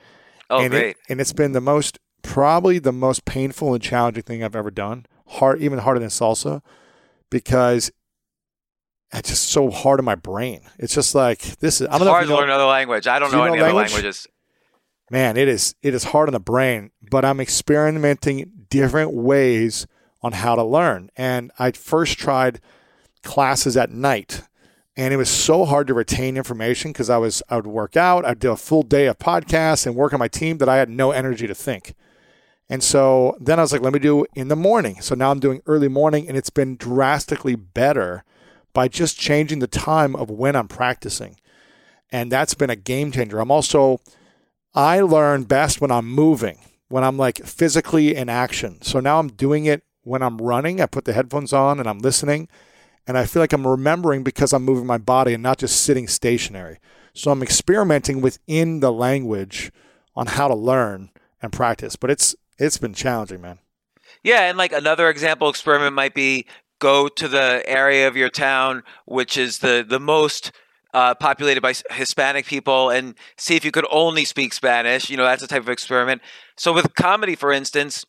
[0.51, 0.91] Oh, and great!
[0.91, 4.70] It, and it's been the most, probably the most painful and challenging thing I've ever
[4.70, 5.07] done.
[5.27, 6.62] Hard, even harder than salsa,
[7.31, 7.91] because
[9.12, 10.61] it's just so hard on my brain.
[10.79, 11.89] It's just like this is.
[11.89, 13.07] I don't know hard to learn another language.
[13.07, 13.85] I don't know, know any language?
[13.87, 14.27] other languages.
[15.11, 19.87] Man, it is it is hard on the brain, but I'm experimenting different ways
[20.22, 21.11] on how to learn.
[21.16, 22.61] And I first tried
[23.22, 24.43] classes at night
[24.97, 28.24] and it was so hard to retain information because I was I would work out,
[28.24, 30.88] I'd do a full day of podcasts and work on my team that I had
[30.88, 31.95] no energy to think.
[32.68, 35.01] And so then I was like, let me do in the morning.
[35.01, 38.24] So now I'm doing early morning, and it's been drastically better
[38.72, 41.36] by just changing the time of when I'm practicing.
[42.11, 43.38] And that's been a game changer.
[43.38, 44.01] I'm also,
[44.74, 48.80] I learn best when I'm moving, when I'm like physically in action.
[48.82, 50.80] So now I'm doing it when I'm running.
[50.80, 52.49] I put the headphones on and I'm listening
[53.07, 56.09] and I feel like I'm remembering because I'm moving my body and not just sitting
[56.09, 56.79] stationary.
[57.13, 59.71] So I'm experimenting within the language
[60.17, 61.11] on how to learn
[61.43, 61.97] and practice.
[61.97, 63.59] But it's it's been challenging, man.
[64.23, 66.47] Yeah, and like another example experiment might be
[66.79, 70.51] go to the area of your town which is the the most
[70.93, 75.11] uh, populated by Hispanic people and see if you could only speak Spanish.
[75.11, 76.23] You know, that's a type of experiment.
[76.57, 78.07] So with comedy, for instance,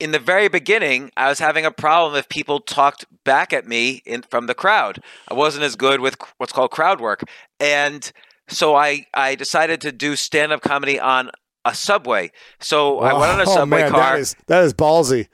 [0.00, 4.02] in the very beginning, I was having a problem if people talked back at me
[4.06, 5.02] in, from the crowd.
[5.28, 7.22] I wasn't as good with what's called crowd work.
[7.60, 8.10] And
[8.48, 11.30] so I, I decided to do stand up comedy on
[11.64, 12.32] a subway.
[12.58, 14.14] So I went on a oh, subway man, car.
[14.14, 15.28] That is, that is ballsy.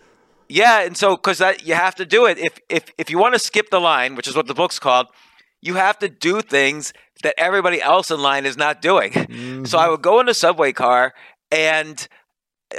[0.49, 2.39] Yeah, and so because that you have to do it.
[2.39, 5.09] If if if you want to skip the line, which is what the book's called,
[5.61, 6.93] you have to do things
[7.23, 9.13] that everybody else in line is not doing.
[9.13, 9.65] Mm-hmm.
[9.67, 11.13] So I would go in a subway car
[11.51, 12.07] and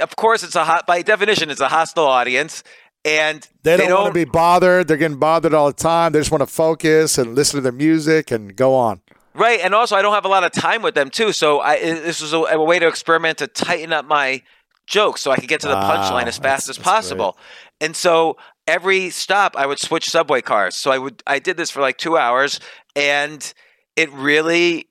[0.00, 2.62] of course, it's a hot by definition, it's a hostile audience,
[3.04, 4.88] and they don't, they don't want to be bothered.
[4.88, 6.12] They're getting bothered all the time.
[6.12, 9.00] They just want to focus and listen to their music and go on.
[9.34, 11.78] Right, and also I don't have a lot of time with them too, so I,
[11.78, 14.42] this was a, a way to experiment to tighten up my
[14.88, 17.32] jokes so I could get to the punchline ah, as fast as possible.
[17.32, 17.88] Great.
[17.88, 18.36] And so
[18.66, 20.74] every stop I would switch subway cars.
[20.74, 22.58] So I would I did this for like 2 hours
[22.96, 23.52] and
[23.96, 24.88] it really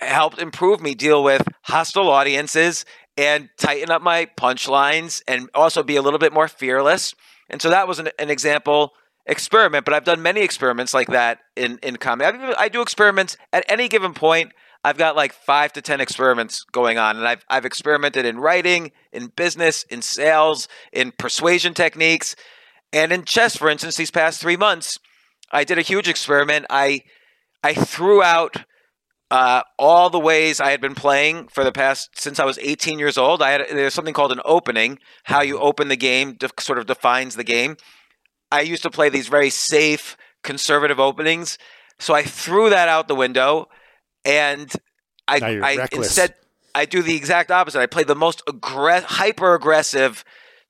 [0.00, 2.84] helped improve me deal with hostile audiences
[3.16, 7.14] and tighten up my punchlines and also be a little bit more fearless.
[7.48, 8.92] And so that was an, an example
[9.26, 12.38] experiment, but I've done many experiments like that in, in comedy.
[12.38, 14.52] I, I do experiments at any given point.
[14.84, 18.92] I've got like five to 10 experiments going on, and I've, I've experimented in writing,
[19.12, 22.36] in business, in sales, in persuasion techniques,
[22.92, 25.00] and in chess, for instance, these past three months.
[25.50, 26.66] I did a huge experiment.
[26.70, 27.02] I
[27.62, 28.58] I threw out
[29.30, 32.98] uh, all the ways I had been playing for the past since I was 18
[32.98, 33.42] years old.
[33.42, 34.98] I had there's something called an opening.
[35.24, 37.76] How you open the game de- sort of defines the game.
[38.52, 41.58] I used to play these very safe, conservative openings,
[41.98, 43.68] so I threw that out the window,
[44.24, 44.72] and
[45.26, 46.34] I, I instead
[46.74, 47.80] I do the exact opposite.
[47.80, 50.24] I play the most aggress- hyper aggressive,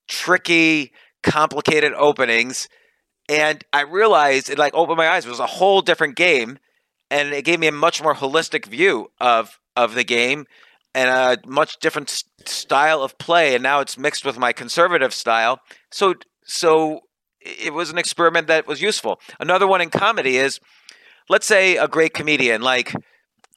[0.09, 0.93] tricky,
[1.23, 2.69] complicated openings,
[3.29, 5.27] and I realized it like opened my eyes.
[5.27, 6.59] It was a whole different game,
[7.11, 10.47] and it gave me a much more holistic view of of the game
[10.95, 13.55] and a much different s- style of play.
[13.55, 15.61] And now it's mixed with my conservative style.
[15.91, 17.01] So so
[17.41, 19.21] it was an experiment that was useful.
[19.39, 20.59] Another one in comedy is,
[21.29, 22.95] let's say a great comedian like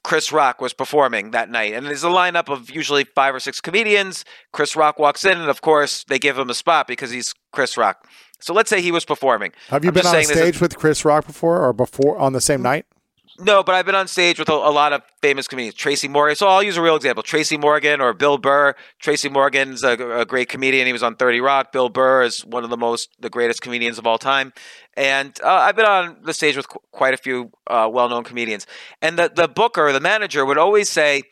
[0.02, 3.60] Chris Rock was performing that night, and there's a lineup of usually five or six
[3.60, 4.24] comedians.
[4.52, 7.76] Chris Rock walks in, and of course they give him a spot because he's Chris
[7.76, 8.08] Rock.
[8.40, 9.52] So let's say he was performing.
[9.68, 12.18] Have you I'm been on saying this is- stage with Chris Rock before or before
[12.18, 12.64] on the same mm-hmm.
[12.64, 12.86] night?
[13.40, 15.74] No, but I've been on stage with a, a lot of famous comedians.
[15.74, 16.36] Tracy Morgan.
[16.36, 17.22] So I'll use a real example.
[17.22, 18.74] Tracy Morgan or Bill Burr.
[18.98, 20.86] Tracy Morgan's a, a great comedian.
[20.86, 21.72] He was on 30 Rock.
[21.72, 24.52] Bill Burr is one of the most, the greatest comedians of all time.
[24.96, 28.66] And uh, I've been on the stage with qu- quite a few uh, well-known comedians.
[29.00, 31.22] And the, the booker, the manager would always say,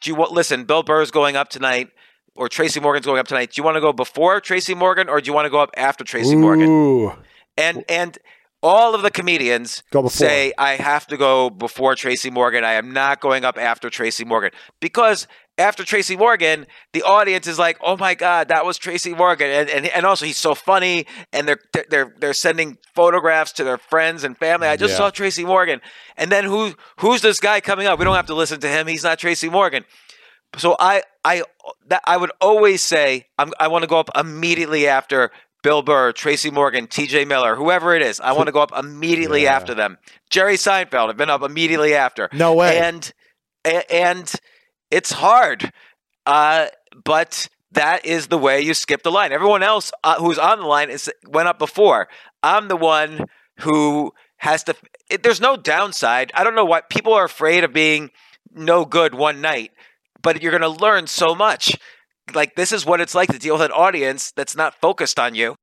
[0.00, 1.88] do you want, listen, Bill Burr's going up tonight
[2.34, 3.52] or Tracy Morgan's going up tonight.
[3.52, 5.70] Do you want to go before Tracy Morgan or do you want to go up
[5.76, 6.68] after Tracy Morgan?
[6.68, 7.12] Ooh.
[7.56, 8.16] And and
[8.62, 12.64] all of the comedians say I have to go before Tracy Morgan.
[12.64, 14.50] I am not going up after Tracy Morgan
[14.80, 15.26] because
[15.58, 19.68] after Tracy Morgan, the audience is like, "Oh my God, that was Tracy Morgan!" And
[19.68, 24.24] and, and also he's so funny, and they're they're they're sending photographs to their friends
[24.24, 24.68] and family.
[24.68, 24.98] I just Yeah.
[24.98, 25.80] saw Tracy Morgan,
[26.16, 27.98] and then who who's this guy coming up?
[27.98, 28.86] We don't have to listen to him.
[28.86, 29.84] He's not Tracy Morgan.
[30.56, 31.42] So I I
[31.88, 35.30] that I would always say I'm, I want to go up immediately after
[35.62, 37.24] Bill Burr, Tracy Morgan, T.J.
[37.26, 38.18] Miller, whoever it is.
[38.20, 39.56] I want to go up immediately Yeah.
[39.56, 39.98] after them.
[40.30, 42.28] Jerry Seinfeld, I've been up immediately after.
[42.32, 42.78] No way.
[42.78, 43.12] And
[43.90, 44.32] and
[44.90, 45.70] it's hard,
[46.26, 46.66] uh,
[47.04, 49.32] but that is the way you skip the line.
[49.32, 52.08] Everyone else uh, who's on the line is went up before.
[52.42, 53.26] I'm the one
[53.60, 54.74] who has to.
[55.10, 56.32] It, there's no downside.
[56.34, 58.10] I don't know why people are afraid of being
[58.52, 59.72] no good one night,
[60.22, 61.76] but you're going to learn so much.
[62.34, 65.34] Like this is what it's like to deal with an audience that's not focused on
[65.34, 65.56] you.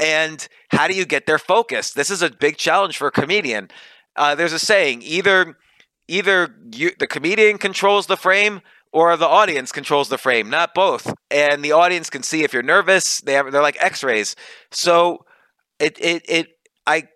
[0.00, 1.92] And how do you get their focus?
[1.92, 3.70] This is a big challenge for a comedian.
[4.16, 5.56] Uh, there's a saying: either
[6.08, 8.60] either you, the comedian controls the frame
[8.92, 11.12] or the audience controls the frame, not both.
[11.30, 13.20] And the audience can see if you're nervous.
[13.20, 14.36] They have, they're like X-rays.
[14.70, 15.24] So
[15.80, 16.53] it it it
[16.86, 17.08] I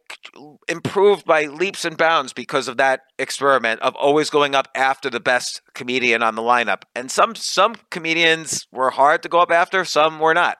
[0.68, 5.20] improved by leaps and bounds because of that experiment of always going up after the
[5.20, 6.82] best comedian on the lineup.
[6.94, 10.58] And some some comedians were hard to go up after, some were not.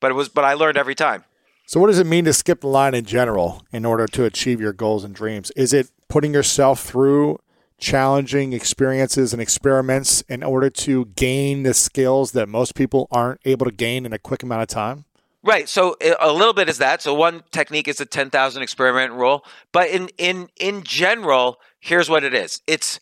[0.00, 1.24] But it was but I learned every time.
[1.66, 4.60] So, what does it mean to skip the line in general in order to achieve
[4.60, 5.50] your goals and dreams?
[5.52, 7.38] Is it putting yourself through
[7.78, 13.64] challenging experiences and experiments in order to gain the skills that most people aren't able
[13.64, 15.06] to gain in a quick amount of time?
[15.44, 15.68] Right.
[15.68, 17.02] So a little bit is that.
[17.02, 22.24] So one technique is the 10,000 experiment rule, but in in in general, here's what
[22.24, 22.62] it is.
[22.66, 22.98] It's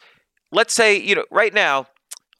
[0.50, 1.86] let's say, you know, right now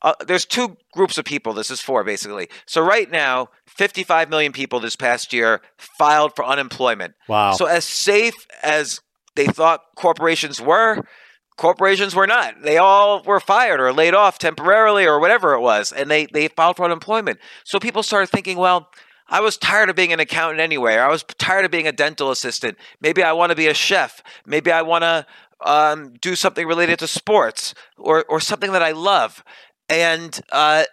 [0.03, 1.53] uh, there's two groups of people.
[1.53, 2.49] This is four basically.
[2.67, 7.15] So right now, 55 million people this past year filed for unemployment.
[7.29, 7.53] Wow.
[7.53, 9.01] So as safe as
[9.37, 11.05] they thought corporations were,
[11.57, 12.63] corporations were not.
[12.63, 16.49] They all were fired or laid off temporarily or whatever it was, and they they
[16.49, 17.39] filed for unemployment.
[17.65, 18.89] So people started thinking, well,
[19.29, 20.97] I was tired of being an accountant anyway.
[20.97, 22.77] I was tired of being a dental assistant.
[23.01, 24.23] Maybe I want to be a chef.
[24.47, 25.27] Maybe I want to
[25.65, 29.43] um, do something related to sports or or something that I love.
[29.89, 30.85] And uh,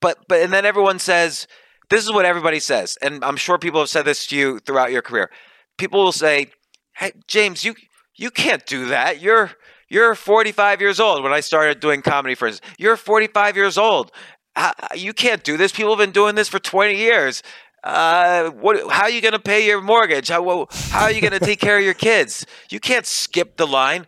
[0.00, 1.46] but but and then everyone says
[1.90, 4.92] this is what everybody says, and I'm sure people have said this to you throughout
[4.92, 5.30] your career.
[5.78, 6.50] People will say,
[6.96, 7.74] "Hey, James, you
[8.16, 9.20] you can't do that.
[9.20, 9.52] You're
[9.88, 14.10] you're 45 years old." When I started doing comedy, for instance, you're 45 years old.
[14.56, 15.72] How, you can't do this.
[15.72, 17.42] People have been doing this for 20 years.
[17.84, 18.76] Uh, what?
[18.92, 20.28] How are you going to pay your mortgage?
[20.28, 22.46] How how are you going to take care of your kids?
[22.70, 24.06] You can't skip the line.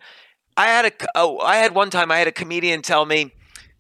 [0.56, 3.32] I had a oh, I had one time I had a comedian tell me,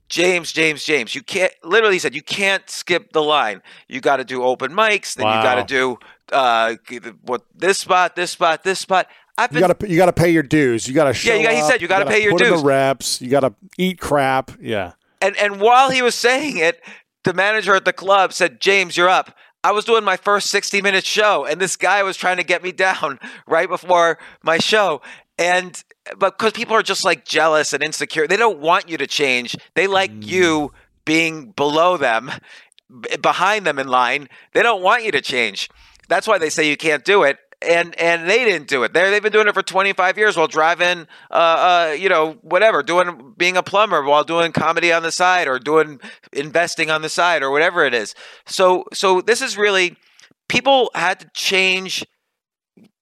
[0.08, 3.62] James, James, James, you can't literally said you can't skip the line.
[3.86, 5.98] You got to do open mics, then you got to do
[6.32, 6.74] uh
[7.22, 9.06] what this spot, this spot, this spot.
[9.38, 10.88] I've You been got to you got to pay your dues.
[10.88, 12.50] You got to show Yeah, you got- he said you gotta pay your put in
[12.50, 12.62] dues.
[12.62, 13.20] the reps.
[13.20, 14.50] You got to eat crap.
[14.60, 14.92] Yeah.
[15.24, 16.80] And and while he was saying it,
[17.24, 20.82] the manager at the club said, "James, you're up." I was doing my first 60
[20.82, 25.00] minute show, and this guy was trying to get me down right before my show.
[25.38, 25.82] And
[26.18, 29.56] but because people are just like jealous and insecure, they don't want you to change.
[29.74, 30.26] They like mm.
[30.26, 30.72] you
[31.04, 32.30] being below them,
[32.88, 34.28] b- behind them in line.
[34.52, 35.70] They don't want you to change.
[36.08, 37.38] That's why they say you can't do it.
[37.64, 38.92] And and they didn't do it.
[38.92, 42.82] They they've been doing it for 25 years while driving, uh, uh, you know, whatever,
[42.82, 46.00] doing being a plumber while doing comedy on the side or doing
[46.32, 48.14] investing on the side or whatever it is.
[48.46, 49.96] So so this is really
[50.48, 52.04] people had to change.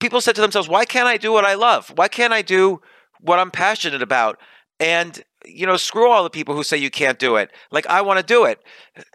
[0.01, 1.93] People said to themselves, "Why can't I do what I love?
[1.95, 2.81] Why can't I do
[3.21, 4.39] what I'm passionate about?"
[4.81, 7.51] And you know, screw all the people who say you can't do it.
[7.71, 8.61] Like I want to do it.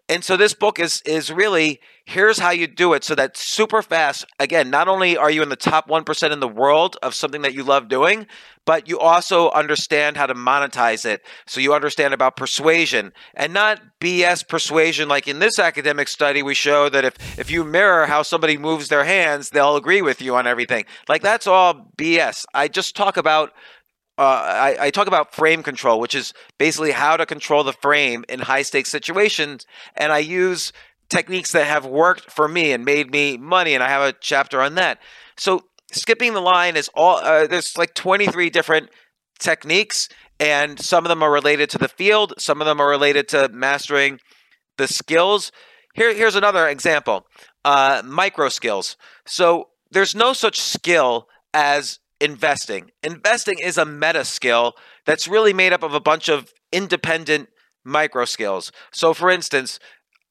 [0.09, 3.81] And so this book is is really here's how you do it so that super
[3.81, 7.41] fast again, not only are you in the top 1% in the world of something
[7.41, 8.25] that you love doing,
[8.65, 11.21] but you also understand how to monetize it.
[11.47, 16.53] So you understand about persuasion and not BS persuasion like in this academic study we
[16.53, 20.33] show that if if you mirror how somebody moves their hands, they'll agree with you
[20.37, 20.85] on everything.
[21.09, 22.45] Like that's all BS.
[22.53, 23.51] I just talk about
[24.17, 28.25] uh, I, I, talk about frame control, which is basically how to control the frame
[28.27, 29.67] in high stakes situations.
[29.95, 30.73] And I use
[31.09, 33.73] techniques that have worked for me and made me money.
[33.73, 34.99] And I have a chapter on that.
[35.37, 38.89] So skipping the line is all, uh, there's like 23 different
[39.39, 43.27] techniques, and some of them are related to the field, some of them are related
[43.29, 44.19] to mastering
[44.77, 45.51] the skills.
[45.93, 47.25] Here, here's another example
[47.65, 48.97] uh, micro skills.
[49.25, 52.91] So there's no such skill as investing.
[53.03, 54.73] Investing is a meta skill
[55.05, 57.49] that's really made up of a bunch of independent
[57.83, 58.71] micro skills.
[58.91, 59.79] So, for instance,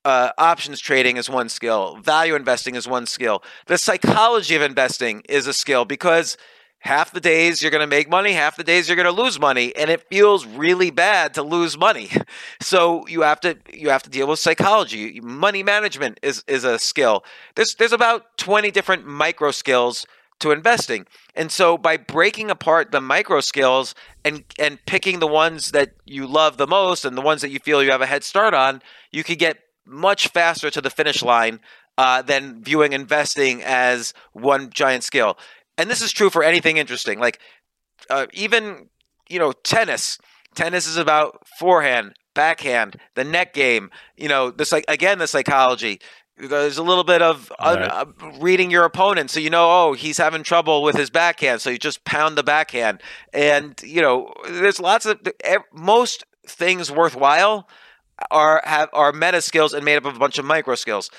[0.07, 3.43] uh, options trading is one skill, value investing is one skill.
[3.67, 6.37] The psychology of investing is a skill because
[6.79, 9.41] half the days you're going to make money, half the days you're going to lose
[9.41, 12.11] money, and it feels really bad to lose money.
[12.61, 15.21] So you have to you have to deal with psychology.
[15.21, 17.25] Money management is is a skill.
[17.55, 20.07] There's there's about 20 different micro skills
[20.41, 21.07] to investing.
[21.35, 23.95] And so by breaking apart the micro skills
[24.25, 27.59] and and picking the ones that you love the most and the ones that you
[27.61, 28.83] feel you have a head start on,
[29.13, 31.61] you could get much faster to the finish line
[31.99, 35.39] uh, than viewing investing as one giant skill.
[35.79, 37.41] And this is true for anything interesting, like
[38.11, 38.89] uh, even
[39.29, 40.19] you know tennis.
[40.55, 43.91] Tennis is about forehand, backhand, the net game.
[44.17, 46.01] You know, this like again the psychology.
[46.39, 47.81] There's a little bit of right.
[47.81, 48.05] uh,
[48.41, 51.79] reading your opponent, so you know, oh, he's having trouble with his backhand, so you
[51.79, 53.03] just pound the backhand.
[53.33, 55.19] And you know, there's lots of
[55.73, 57.67] most things worthwhile
[58.31, 61.11] are have are meta skills and made up of a bunch of micro skills.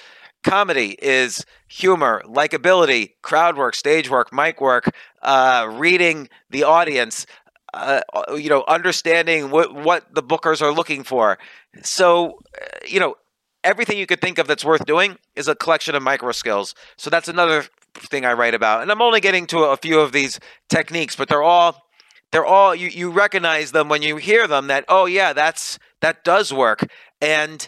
[0.43, 4.89] Comedy is humor, likability, crowd work, stage work, mic work,
[5.21, 7.25] uh, reading the audience,
[7.73, 8.01] uh,
[8.35, 11.37] you know, understanding what what the bookers are looking for.
[11.83, 13.15] So, uh, you know,
[13.63, 16.75] everything you could think of that's worth doing is a collection of micro skills.
[16.97, 18.81] So that's another thing I write about.
[18.81, 20.39] And I'm only getting to a few of these
[20.69, 21.83] techniques, but they're all
[22.31, 26.23] they're all you, you recognize them when you hear them that oh yeah, that's that
[26.23, 26.87] does work.
[27.21, 27.67] And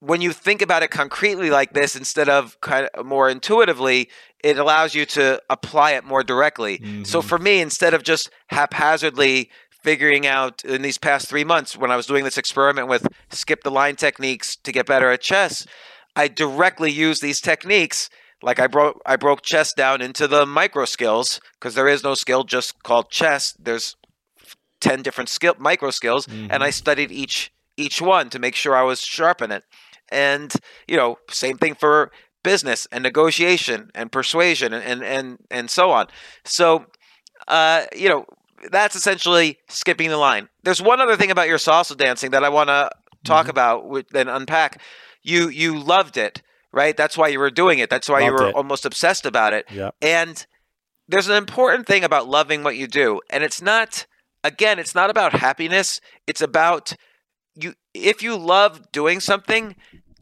[0.00, 4.08] when you think about it concretely like this instead of kind of more intuitively,
[4.44, 6.78] it allows you to apply it more directly.
[6.78, 7.04] Mm-hmm.
[7.04, 9.50] So for me, instead of just haphazardly
[9.82, 13.62] figuring out in these past three months when I was doing this experiment with skip
[13.62, 15.66] the line techniques to get better at chess,
[16.14, 18.08] I directly use these techniques.
[18.40, 22.14] Like I broke I broke chess down into the micro skills because there is no
[22.14, 23.56] skill just called chess.
[23.58, 23.96] There's
[24.80, 26.46] ten different skill micro skills, mm-hmm.
[26.50, 29.64] and I studied each each one to make sure I was sharp in it.
[30.10, 30.52] And
[30.86, 32.10] you know, same thing for
[32.42, 36.08] business and negotiation and persuasion and and and, and so on.
[36.44, 36.86] So
[37.46, 38.26] uh, you know,
[38.70, 40.48] that's essentially skipping the line.
[40.64, 42.90] There's one other thing about your salsa dancing that I want to
[43.24, 43.50] talk mm-hmm.
[43.50, 44.80] about and unpack.
[45.22, 46.96] You you loved it, right?
[46.96, 47.90] That's why you were doing it.
[47.90, 48.54] That's why loved you were it.
[48.54, 49.66] almost obsessed about it.
[49.70, 49.90] Yeah.
[50.02, 50.44] And
[51.06, 54.06] there's an important thing about loving what you do, and it's not
[54.44, 56.00] again, it's not about happiness.
[56.26, 56.94] It's about
[57.58, 59.76] you if you love doing something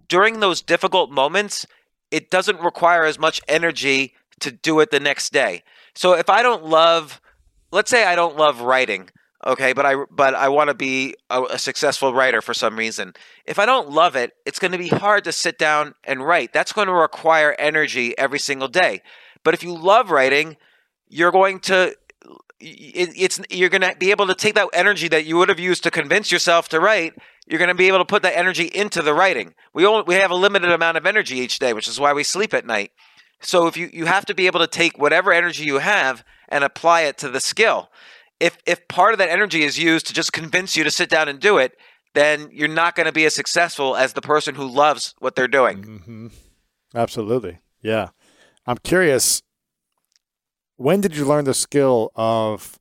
[0.09, 1.67] during those difficult moments,
[2.11, 5.63] it doesn't require as much energy to do it the next day.
[5.95, 7.21] So if I don't love
[7.73, 9.11] let's say I don't love writing,
[9.45, 13.15] okay, but I but I want to be a, a, successful writer for some reason.
[13.45, 16.53] If I don't love it, it's going to be hard to sit down and write.
[16.53, 19.03] That's going to require energy every single day.
[19.45, 20.57] But if you love writing,
[21.09, 21.95] you're going to
[22.61, 25.61] it, it's you're going to be able to take that energy that you would have
[25.61, 27.15] used to convince yourself to write.
[27.47, 29.55] You're going to be able to put that energy into the writing.
[29.73, 32.25] We only we have a limited amount of energy each day, which is why we
[32.25, 32.93] sleep at night.
[33.41, 36.65] So if you you have to be able to take whatever energy you have and
[36.65, 37.91] apply it to the skill.
[38.41, 41.29] If if part of that energy is used to just convince you to sit down
[41.29, 41.77] and do it,
[42.15, 45.49] then you're not going to be as successful as the person who loves what they're
[45.49, 45.83] doing.
[45.83, 46.27] Mm-hmm.
[46.95, 47.59] Absolutely.
[47.83, 48.09] Yeah.
[48.67, 49.43] I'm curious
[50.77, 52.79] when did you learn the skill of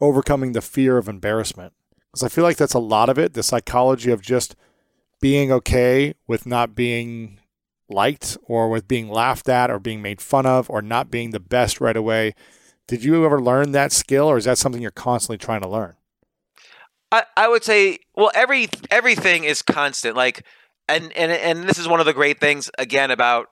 [0.00, 1.72] overcoming the fear of embarrassment?
[2.12, 4.56] Because I feel like that's a lot of it, the psychology of just
[5.20, 7.40] being okay with not being
[7.88, 11.40] liked or with being laughed at or being made fun of or not being the
[11.40, 12.34] best right away.
[12.88, 15.94] Did you ever learn that skill or is that something you're constantly trying to learn?
[17.12, 20.44] I, I would say well every everything is constant like
[20.88, 23.48] and and and this is one of the great things again about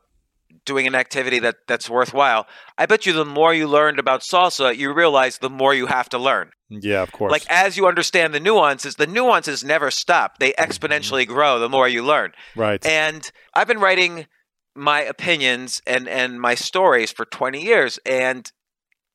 [0.65, 2.47] doing an activity that that's worthwhile.
[2.79, 6.09] I bet you the more you learned about salsa, you realize the more you have
[6.11, 6.51] to learn.
[6.69, 7.31] Yeah, of course.
[7.31, 10.39] Like as you understand the nuances, the nuances never stop.
[10.39, 12.33] They exponentially grow the more you learn.
[12.57, 12.85] Right.
[12.85, 14.27] And I've been writing
[14.75, 18.51] my opinions and and my stories for 20 years and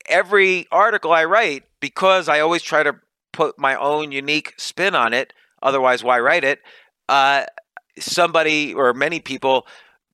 [0.06, 2.96] every article I write because I always try to
[3.32, 5.32] put my own unique spin on it,
[5.62, 6.60] otherwise why write it?
[7.08, 7.44] Uh,
[7.98, 9.66] somebody or many people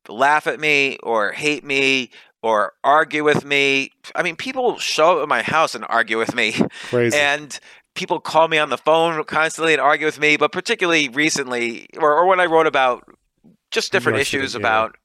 [0.09, 2.11] laugh at me or hate me
[2.43, 3.91] or argue with me.
[4.15, 6.53] I mean, people show up at my house and argue with me.
[6.89, 7.17] Crazy.
[7.17, 7.59] And
[7.95, 12.13] people call me on the phone constantly and argue with me, but particularly recently, or,
[12.13, 13.05] or when I wrote about
[13.71, 14.61] just different issues yeah.
[14.61, 14.97] about,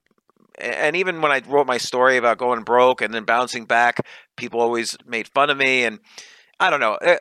[0.60, 4.06] and even when I wrote my story about going broke and then bouncing back,
[4.38, 5.84] people always made fun of me.
[5.84, 6.00] And
[6.60, 6.96] I don't know.
[6.96, 7.18] Eh,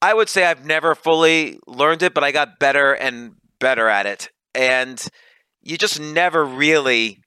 [0.00, 4.06] I would say I've never fully learned it, but I got better and better at
[4.06, 4.30] it.
[4.54, 5.00] And
[5.62, 7.20] you just never really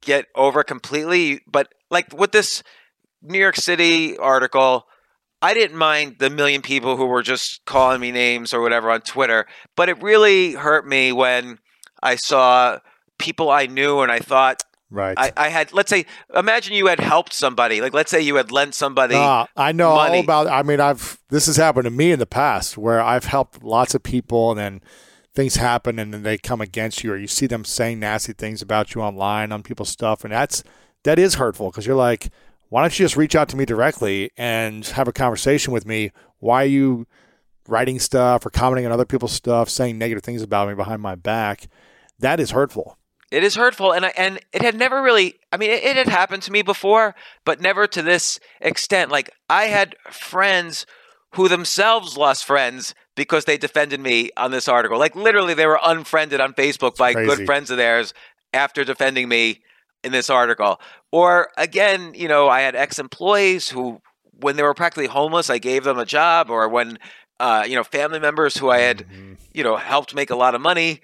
[0.00, 1.40] get over completely.
[1.46, 2.62] But like with this
[3.22, 4.86] New York City article,
[5.40, 9.02] I didn't mind the million people who were just calling me names or whatever on
[9.02, 9.46] Twitter,
[9.76, 11.58] but it really hurt me when
[12.02, 12.78] I saw
[13.18, 15.18] people I knew and I thought, Right.
[15.18, 17.82] I, I, had let's say imagine you had helped somebody.
[17.82, 20.16] Like let's say you had lent somebody uh, I know money.
[20.16, 23.24] all about I mean I've this has happened to me in the past where I've
[23.24, 24.80] helped lots of people and then
[25.38, 28.60] things happen and then they come against you or you see them saying nasty things
[28.60, 30.64] about you online on people's stuff and that's
[31.04, 32.28] that is hurtful because you're like
[32.68, 36.10] why don't you just reach out to me directly and have a conversation with me?
[36.38, 37.06] Why are you
[37.66, 41.14] writing stuff or commenting on other people's stuff saying negative things about me behind my
[41.14, 41.68] back?
[42.18, 42.98] That is hurtful.
[43.30, 46.08] It is hurtful and I, and it had never really i mean it, it had
[46.08, 47.14] happened to me before
[47.44, 49.10] but never to this extent.
[49.10, 50.86] Like i had friends
[51.34, 54.98] who themselves lost friends because they defended me on this article.
[54.98, 58.14] Like literally, they were unfriended on Facebook by good friends of theirs
[58.54, 59.60] after defending me
[60.02, 60.80] in this article.
[61.12, 64.00] Or again, you know, I had ex-employees who,
[64.40, 66.48] when they were practically homeless, I gave them a job.
[66.48, 66.98] Or when,
[67.38, 69.34] uh, you know, family members who I had, mm-hmm.
[69.52, 71.02] you know, helped make a lot of money.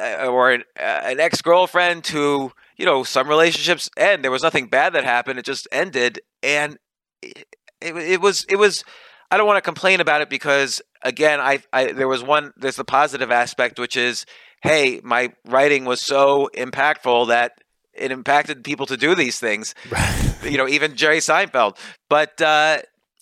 [0.00, 4.24] Uh, or an, uh, an ex-girlfriend who, you know, some relationships end.
[4.24, 5.38] There was nothing bad that happened.
[5.38, 6.78] It just ended, and
[7.20, 7.46] it,
[7.82, 8.84] it, it was it was
[9.32, 12.76] I don't want to complain about it because again, I, I there was one there's
[12.76, 14.26] the positive aspect which is
[14.62, 17.52] hey, my writing was so impactful that
[17.94, 19.74] it impacted people to do these things.
[20.44, 21.78] you know, even Jerry Seinfeld.
[22.10, 22.80] But uh,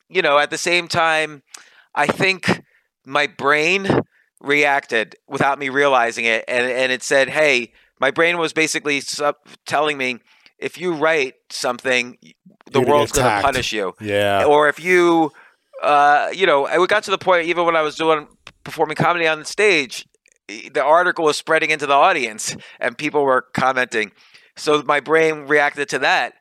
[0.08, 1.44] you know, at the same time,
[1.94, 2.60] I think
[3.06, 3.86] my brain
[4.40, 9.00] reacted without me realizing it, and and it said, "Hey," my brain was basically
[9.64, 10.18] telling me,
[10.58, 12.18] if you write something,
[12.66, 13.94] the You're world's going to punish you.
[14.00, 14.44] Yeah.
[14.44, 15.30] Or if you
[15.82, 18.26] uh, you know, it got to the point even when I was doing
[18.64, 20.06] performing comedy on the stage,
[20.48, 24.12] the article was spreading into the audience and people were commenting.
[24.56, 26.34] So my brain reacted to that,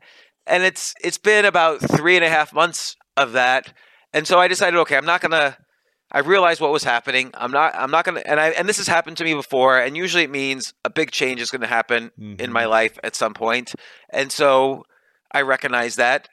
[0.45, 3.73] and it's it's been about three and a half months of that,
[4.13, 5.57] and so I decided, okay, I'm not gonna.
[6.11, 7.31] I realized what was happening.
[7.35, 7.73] I'm not.
[7.75, 8.21] I'm not gonna.
[8.25, 9.79] And I and this has happened to me before.
[9.79, 12.41] And usually it means a big change is going to happen mm-hmm.
[12.41, 13.75] in my life at some point.
[14.09, 14.85] And so
[15.31, 16.27] I recognize that,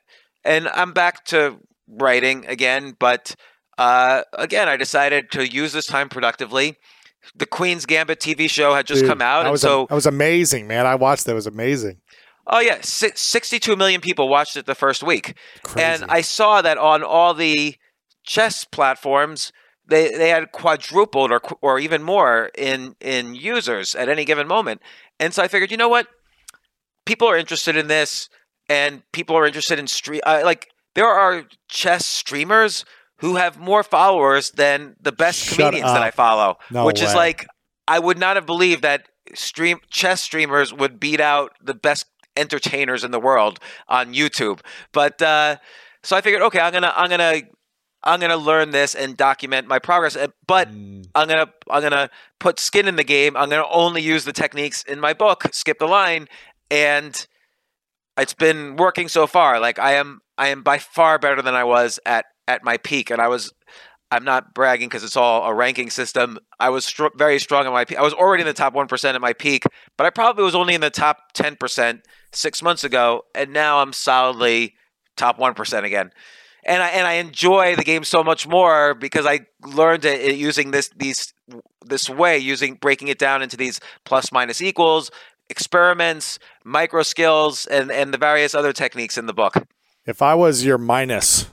[0.44, 3.34] and I'm back to writing again, but
[3.78, 6.76] uh, again, I decided to use this time productively.
[7.34, 10.66] The Queen's Gambit TV show had just Dude, come out, and so that was amazing,
[10.66, 10.86] man.
[10.86, 11.98] I watched that; it was amazing.
[12.46, 15.84] Oh yeah, sixty-two million people watched it the first week, Crazy.
[15.84, 17.74] and I saw that on all the
[18.22, 19.52] chess platforms,
[19.88, 24.80] they they had quadrupled or or even more in in users at any given moment.
[25.18, 26.06] And so I figured, you know what,
[27.06, 28.28] people are interested in this,
[28.68, 30.20] and people are interested in stream.
[30.24, 32.84] Uh, like there are chess streamers
[33.18, 35.94] who have more followers than the best Shut comedians up.
[35.94, 37.06] that I follow, no which way.
[37.06, 37.46] is like
[37.86, 42.06] I would not have believed that stream chess streamers would beat out the best
[42.36, 44.60] entertainers in the world on YouTube.
[44.92, 45.56] But uh,
[46.02, 47.42] so I figured, okay, I'm gonna I'm gonna
[48.02, 50.16] I'm gonna learn this and document my progress.
[50.46, 51.06] But mm.
[51.14, 53.36] I'm gonna I'm gonna put skin in the game.
[53.36, 56.28] I'm gonna only use the techniques in my book, skip the line,
[56.70, 57.26] and
[58.18, 59.60] it's been working so far.
[59.60, 63.10] Like I am I am by far better than I was at at my peak,
[63.10, 63.52] and I was.
[64.08, 66.38] I'm not bragging because it's all a ranking system.
[66.60, 67.98] I was str- very strong at my peak.
[67.98, 69.64] I was already in the top one percent at my peak,
[69.98, 72.02] but I probably was only in the top ten percent
[72.32, 74.74] six months ago, and now I'm solidly
[75.16, 76.12] top one percent again.
[76.64, 80.70] And I and I enjoy the game so much more because I learned it using
[80.70, 81.34] this these
[81.84, 85.10] this way, using breaking it down into these plus minus equals,
[85.48, 89.66] experiments, micro skills, and, and the various other techniques in the book.
[90.04, 91.46] If I was your minus,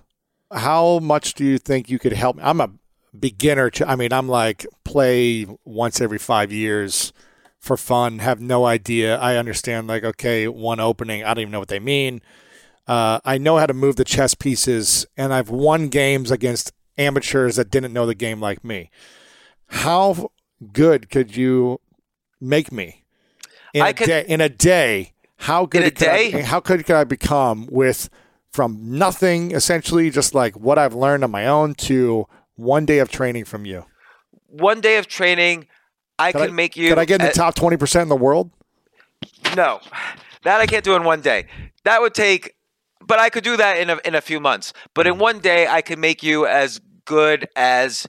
[0.51, 2.37] how much do you think you could help?
[2.41, 2.71] I'm a
[3.17, 3.71] beginner.
[3.85, 7.13] I mean, I'm like play once every five years
[7.59, 9.17] for fun, have no idea.
[9.17, 12.21] I understand, like, okay, one opening, I don't even know what they mean.
[12.85, 17.55] Uh, I know how to move the chess pieces, and I've won games against amateurs
[17.55, 18.91] that didn't know the game like me.
[19.67, 20.31] How
[20.73, 21.79] good could you
[22.41, 23.02] make me
[23.73, 24.25] in I a could- day?
[24.27, 26.41] In a day, how good In a could I- day?
[26.41, 28.09] how good could I become with
[28.51, 33.09] from nothing, essentially, just like what I've learned on my own, to one day of
[33.09, 33.85] training from you?
[34.47, 35.67] One day of training,
[36.19, 36.89] I Could could I- make you.
[36.89, 38.51] Could I get in the a- top twenty percent in the world?
[39.55, 39.79] No,
[40.43, 41.47] that I can't do in one day.
[41.83, 42.55] That would take,
[43.01, 44.73] but I could do that in a, in a few months.
[44.93, 45.21] But in mm-hmm.
[45.21, 48.07] one day, I could make you as good as,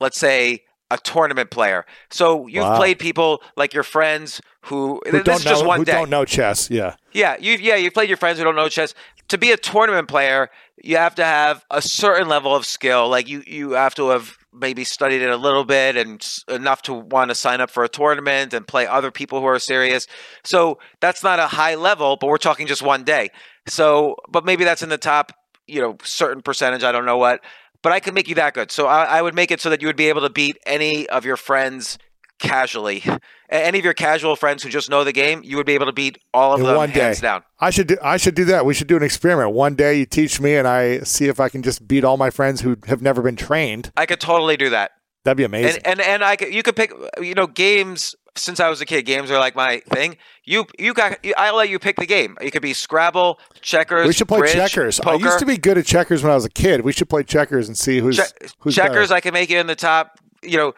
[0.00, 0.62] let's say,
[0.94, 1.84] a tournament player.
[2.10, 2.76] So you've Wow.
[2.76, 5.72] played people like your friends who, Who this don't is just know?
[5.72, 5.92] Who day.
[5.92, 6.70] don't know chess?
[6.70, 6.94] Yeah.
[7.12, 8.94] Yeah, you yeah you played your friends who don't know chess.
[9.28, 10.50] To be a tournament player,
[10.82, 13.08] you have to have a certain level of skill.
[13.08, 16.92] Like you you have to have maybe studied it a little bit and enough to
[16.92, 20.06] want to sign up for a tournament and play other people who are serious.
[20.44, 23.30] So that's not a high level, but we're talking just one day.
[23.66, 25.32] So, but maybe that's in the top,
[25.66, 26.82] you know, certain percentage.
[26.84, 27.40] I don't know what,
[27.82, 28.70] but I could make you that good.
[28.70, 31.08] So I, I would make it so that you would be able to beat any
[31.08, 31.98] of your friends
[32.38, 33.04] casually.
[33.48, 35.92] Any of your casual friends who just know the game, you would be able to
[35.92, 37.26] beat all of In them one hands day.
[37.28, 37.42] down.
[37.60, 38.64] I should do, I should do that.
[38.64, 39.54] We should do an experiment.
[39.54, 42.30] One day you teach me, and I see if I can just beat all my
[42.30, 43.92] friends who have never been trained.
[43.96, 44.92] I could totally do that.
[45.24, 45.82] That'd be amazing.
[45.84, 48.86] And and and I could, you could pick you know games since I was a
[48.86, 50.16] kid games are like my thing.
[50.44, 52.36] You you got I'll let you pick the game.
[52.40, 55.00] It could be Scrabble, checkers, we should play bridge, checkers.
[55.00, 56.80] I used to be good at checkers when I was a kid.
[56.82, 59.08] We should play checkers and see who's Che- who's checkers.
[59.08, 59.14] better.
[59.14, 60.18] I can make you in the top.
[60.42, 60.74] You know,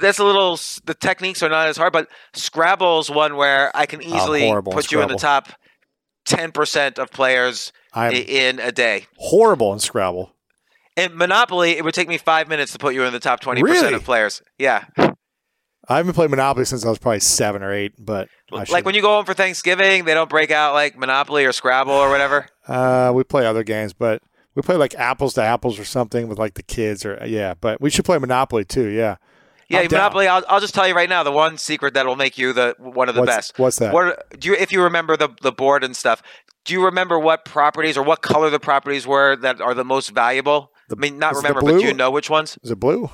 [0.00, 0.56] that's a little.
[0.84, 5.00] The techniques are not as hard, but Scrabble's one where I can easily put you
[5.02, 5.48] in the top
[6.24, 9.06] ten percent of players I'm in a day.
[9.16, 10.32] horrible in Scrabble.
[10.96, 13.62] In Monopoly, it would take me five minutes to put you in the top twenty
[13.62, 13.94] percent Really?
[13.94, 14.42] of players.
[14.58, 14.84] Yeah,
[15.88, 17.94] I haven't played Monopoly since I was probably seven or eight.
[17.98, 21.52] But like when you go home for Thanksgiving, they don't break out like Monopoly or
[21.52, 22.46] Scrabble or whatever.
[22.68, 24.22] uh, we play other games, but
[24.54, 27.54] we play like apples to apples or something with like the kids or yeah.
[27.58, 28.88] But we should play Monopoly too.
[28.88, 29.16] Yeah.
[29.68, 29.98] Yeah, I'm down.
[29.98, 30.28] Monopoly.
[30.28, 32.74] I'll, I'll just tell you right now the one secret that will make you the
[32.78, 33.58] one of the What's- best.
[33.58, 33.92] what's that?
[33.92, 36.22] What do you if you remember the the board and stuff?
[36.64, 40.10] Do you remember what properties or what color the properties were that are the most
[40.10, 40.72] valuable?
[40.90, 42.58] I mean, not the remember, but do you know which ones?
[42.62, 43.10] Is it blue?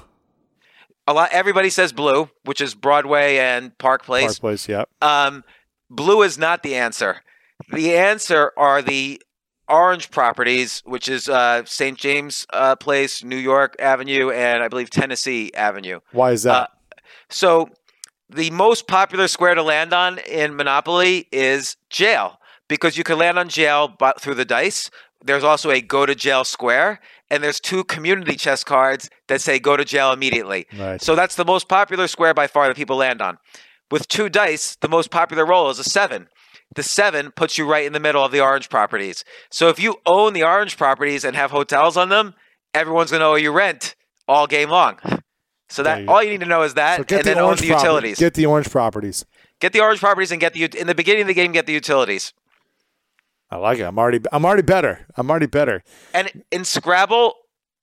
[1.06, 1.31] A lot.
[1.32, 4.39] Everybody says blue, which is Broadway and Park Place.
[4.39, 4.68] Park Place.
[4.68, 4.85] Yeah.
[5.02, 5.44] Um,
[5.90, 7.20] blue is not the answer.
[7.72, 9.20] The answer are the
[9.68, 11.98] orange properties, which is uh, St.
[11.98, 16.01] James uh, Place, New York Avenue, and I believe Tennessee Avenue.
[16.12, 16.52] Why is that?
[16.52, 16.66] Uh,
[17.28, 17.68] So
[18.31, 23.39] the most popular square to land on in Monopoly is jail because you can land
[23.39, 24.90] on jail but through the dice.
[25.24, 27.01] There's also a go to jail square,
[27.31, 30.67] and there's two community chest cards that say go to jail immediately.
[30.79, 31.01] right.
[31.03, 33.39] So that's the most popular square by far that people land on.
[33.91, 36.29] With two dice, the most popular roll is a seven.
[36.75, 39.25] The seven puts you right in the middle of the orange properties.
[39.51, 42.35] So if you own the orange properties and have hotels on them,
[42.73, 43.95] everyone's going to owe you rent
[44.27, 44.99] all game long.
[45.69, 47.45] So that you- all you need to know is that, So and the then own
[47.45, 48.19] orange the property- utilities.
[48.19, 49.25] Get the orange properties.
[49.61, 51.53] Get the orange properties and get the in the beginning of the game.
[51.53, 52.33] Get the utilities.
[53.55, 53.85] I like it.
[53.85, 54.18] I'm already.
[54.32, 55.06] I'm already better.
[55.16, 55.85] I'm already better.
[56.12, 57.35] And in Scrabble,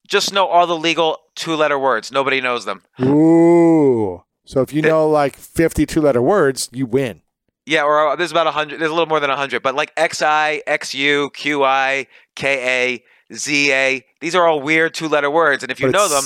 [0.05, 2.11] just know all the legal two-letter words.
[2.11, 2.81] Nobody knows them.
[3.01, 4.21] Ooh.
[4.45, 7.21] So if you know like 52 letter words, you win.
[7.65, 8.81] Yeah, or uh, there's about a hundred.
[8.81, 13.03] There's a little more than a hundred, but like XI, XU, QI, KA,
[13.33, 14.01] ZA.
[14.19, 16.25] These are all weird two-letter words, and if you But know them,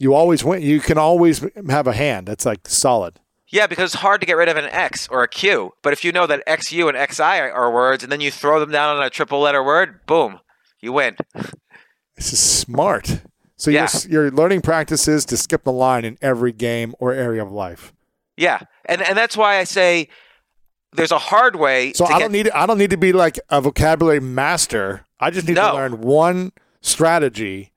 [0.00, 0.60] You always win.
[0.60, 2.26] You can always have a hand.
[2.26, 3.20] That's like solid.
[3.52, 5.72] Yeah, because it's hard to get rid of an X or a Q.
[5.82, 8.58] But if you know that XU and XI are, are words, and then you throw
[8.58, 10.40] them down on a triple-letter word, boom,
[10.80, 11.16] you win.
[12.16, 13.20] This is smart.
[13.56, 13.88] So Yeah.
[14.08, 17.92] your your learning practices to skip the line in every game or area of life.
[18.36, 20.08] Yeah, and and that's why I say
[20.92, 21.92] there's a hard way.
[21.92, 25.06] So I get, don't need I don't need to be like a vocabulary master.
[25.20, 27.71] I just need to learn one strategy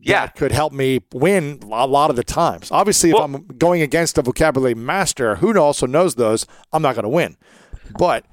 [0.00, 0.26] Yeah.
[0.26, 2.70] that could help me win a lot of the times.
[2.70, 6.94] Obviously, if Well- I'm going against a vocabulary master who also knows those, I'm not
[6.94, 7.36] going to win.
[7.98, 8.26] But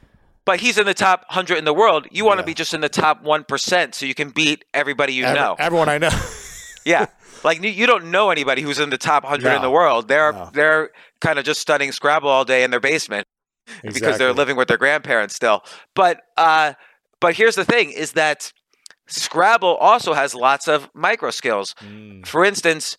[0.45, 2.07] But he's in the top hundred in the world.
[2.11, 2.45] You want to Yeah.
[2.47, 5.55] be just in the top one percent, so you can beat everybody you ev- know.
[5.59, 6.09] everyone I know,
[6.85, 7.05] Yeah.
[7.43, 10.07] Like you- don't know anybody who's in the top hundred in the world.
[10.07, 10.49] They're No.
[10.53, 10.89] they're
[11.21, 13.25] kind of just studying Scrabble all day in their basement
[13.83, 15.63] because they're living with their grandparents still.
[15.95, 16.73] But uh,
[17.19, 18.51] but here's the thing: is that
[19.11, 21.75] Scrabble also has lots of micro skills.
[21.81, 22.25] Mm.
[22.25, 22.97] For instance,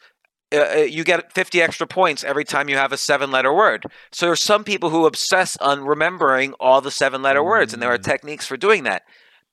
[0.55, 3.87] uh, you get 50 extra points every time you have a seven letter word.
[4.13, 7.93] So there's some people who obsess on remembering all the seven letter words, and there
[7.93, 8.05] are Mm.
[8.05, 9.03] techniques for doing that.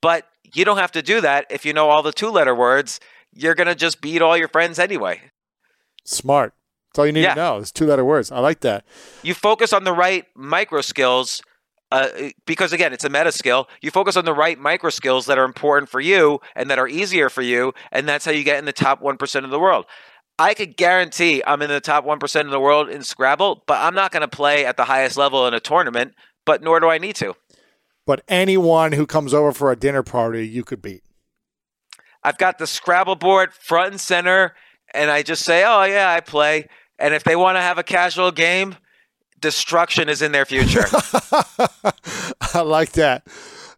[0.01, 2.99] But you don't have to do that if you know all the two letter words.
[3.31, 5.21] You're going to just beat all your friends anyway.
[6.03, 6.53] Smart.
[6.89, 7.35] That's all you need Yeah.
[7.35, 7.57] to know.
[7.59, 8.31] It's two letter words.
[8.31, 8.83] I like that.
[9.21, 11.41] You focus on the right micro skills.
[11.91, 13.67] Uh, because again, it's a meta skill.
[13.81, 16.87] You focus on the right micro skills that are important for you and that are
[16.87, 19.59] easier for you, and that's how you get in the top one percent of the
[19.59, 19.85] world.
[20.39, 23.93] I could guarantee I'm in the top 1% of the world in Scrabble, but I'm
[23.93, 26.97] not going to play at the highest level in a tournament, but nor do I
[26.97, 27.35] need to.
[28.05, 31.03] But anyone who comes over for a dinner party, you could beat.
[32.23, 34.55] I've got the Scrabble board front and center,
[34.93, 36.69] and I just say, oh, yeah, I play.
[36.97, 38.77] And if they want to have a casual game,
[39.39, 40.85] destruction is in their future.
[42.53, 43.27] I like that.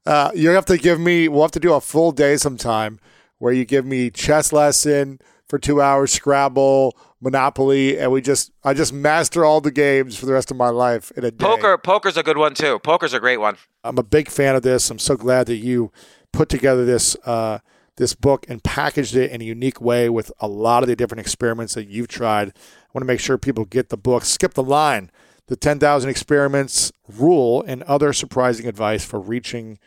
[0.05, 1.27] Uh, you have to give me.
[1.27, 2.99] We'll have to do a full day sometime
[3.37, 8.73] where you give me chess lesson for two hours, Scrabble, Monopoly, and we just I
[8.73, 11.45] just master all the games for the rest of my life in a day.
[11.45, 12.79] Poker, poker's a good one too.
[12.79, 13.57] Poker's a great one.
[13.83, 14.89] I'm a big fan of this.
[14.89, 15.91] I'm so glad that you
[16.31, 17.59] put together this uh,
[17.97, 21.19] this book and packaged it in a unique way with a lot of the different
[21.19, 22.49] experiments that you've tried.
[22.49, 24.23] I want to make sure people get the book.
[24.25, 25.11] Skip the line.
[25.51, 29.79] The 10,000 experiments rule and other surprising advice for reaching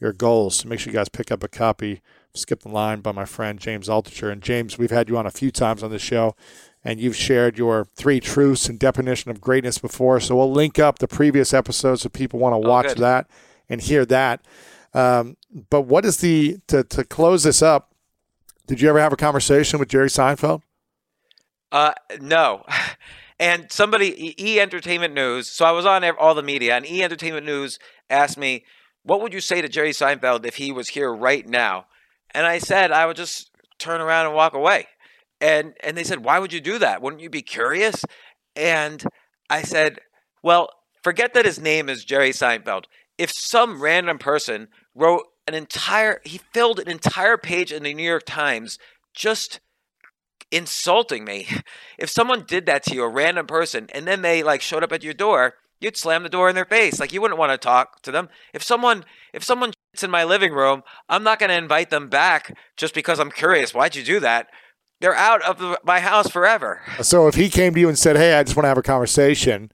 [0.00, 0.54] your goals.
[0.54, 2.00] So make sure you guys pick up a copy.
[2.32, 4.32] Skip the line by my friend James Altucher.
[4.32, 6.34] And James, we've had you on a few times on the show,
[6.82, 10.20] and you've shared your three truths and definition of greatness before.
[10.20, 12.98] So we'll link up the previous episodes if people want to watch good.
[13.00, 13.28] that
[13.68, 14.42] and hear that.
[14.94, 15.36] Um,
[15.68, 17.94] but what is the to to close this up?
[18.66, 20.62] Did you ever have a conversation with Jerry Seinfeld?
[21.70, 21.92] Uh,
[22.22, 22.64] no.
[23.40, 27.46] And somebody, E- Entertainment News, so I was on all the media, and E Entertainment
[27.46, 27.78] News
[28.10, 28.64] asked me,
[29.02, 31.86] What would you say to Jerry Seinfeld if he was here right now?
[32.32, 34.88] And I said, I would just turn around and walk away.
[35.40, 37.00] And, and they said, Why would you do that?
[37.00, 38.04] Wouldn't you be curious?
[38.54, 39.02] And
[39.48, 40.00] I said,
[40.42, 40.68] Well,
[41.02, 42.84] forget that his name is Jerry Seinfeld.
[43.16, 48.02] If some random person wrote an entire, he filled an entire page in the New
[48.02, 48.78] York Times
[49.14, 49.60] just
[50.50, 51.48] insulting me.
[51.98, 54.92] If someone did that to you, a random person, and then they like showed up
[54.92, 57.00] at your door, you'd slam the door in their face.
[57.00, 58.28] Like you wouldn't want to talk to them.
[58.52, 62.08] If someone if someone shits in my living room, I'm not going to invite them
[62.08, 63.74] back just because I'm curious.
[63.74, 64.48] Why'd you do that?
[65.00, 66.82] They're out of the, my house forever.
[66.98, 68.78] Uh, so if he came to you and said, "Hey, I just want to have
[68.78, 69.72] a conversation,"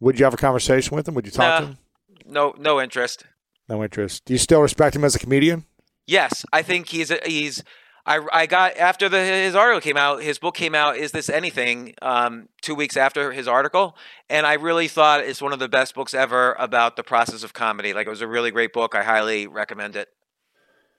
[0.00, 1.14] would you have a conversation with him?
[1.14, 1.78] Would you talk to him?
[2.26, 3.24] No no interest.
[3.68, 4.24] No interest.
[4.24, 5.64] Do you still respect him as a comedian?
[6.06, 7.62] Yes, I think he's a, he's.
[8.06, 10.22] I, I got after the his article came out.
[10.22, 10.96] His book came out.
[10.96, 11.94] Is this anything?
[12.02, 13.96] Um, two weeks after his article,
[14.28, 17.54] and I really thought it's one of the best books ever about the process of
[17.54, 17.94] comedy.
[17.94, 18.94] Like it was a really great book.
[18.94, 20.08] I highly recommend it.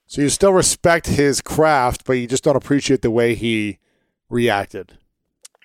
[0.08, 3.80] So you still respect his craft, but you just don't appreciate the way he
[4.30, 4.98] reacted.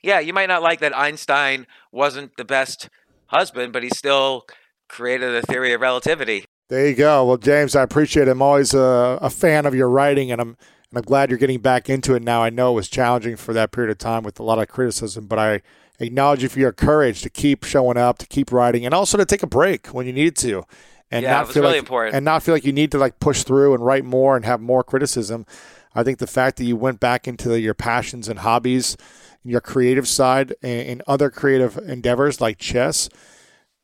[0.03, 2.89] Yeah, you might not like that Einstein wasn't the best
[3.27, 4.47] husband, but he still
[4.89, 6.45] created a theory of relativity.
[6.69, 7.25] There you go.
[7.25, 8.31] Well, James, I appreciate it.
[8.31, 10.57] I'm always a, a fan of your writing, and I'm
[10.91, 12.43] and I'm glad you're getting back into it now.
[12.43, 15.27] I know it was challenging for that period of time with a lot of criticism,
[15.27, 15.63] but I
[15.99, 19.25] acknowledge you for your courage to keep showing up, to keep writing, and also to
[19.25, 20.65] take a break when you needed to,
[21.11, 22.17] and Yeah, not it was feel really like important.
[22.17, 24.61] and not feel like you need to like push through and write more and have
[24.61, 25.47] more criticism.
[25.95, 28.97] I think the fact that you went back into your passions and hobbies,
[29.45, 33.09] your creative side, and, and other creative endeavors like chess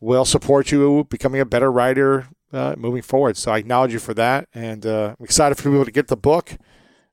[0.01, 3.37] will support you becoming a better writer uh, moving forward.
[3.37, 6.17] So I acknowledge you for that, and uh, I'm excited for people to get the
[6.17, 6.53] book.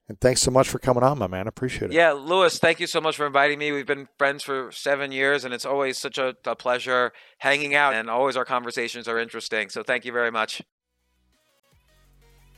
[0.09, 1.47] And thanks so much for coming on, my man.
[1.47, 1.93] I appreciate it.
[1.93, 3.71] Yeah, Lewis, thank you so much for inviting me.
[3.71, 7.93] We've been friends for seven years, and it's always such a, a pleasure hanging out,
[7.93, 9.69] and always our conversations are interesting.
[9.69, 10.61] So thank you very much.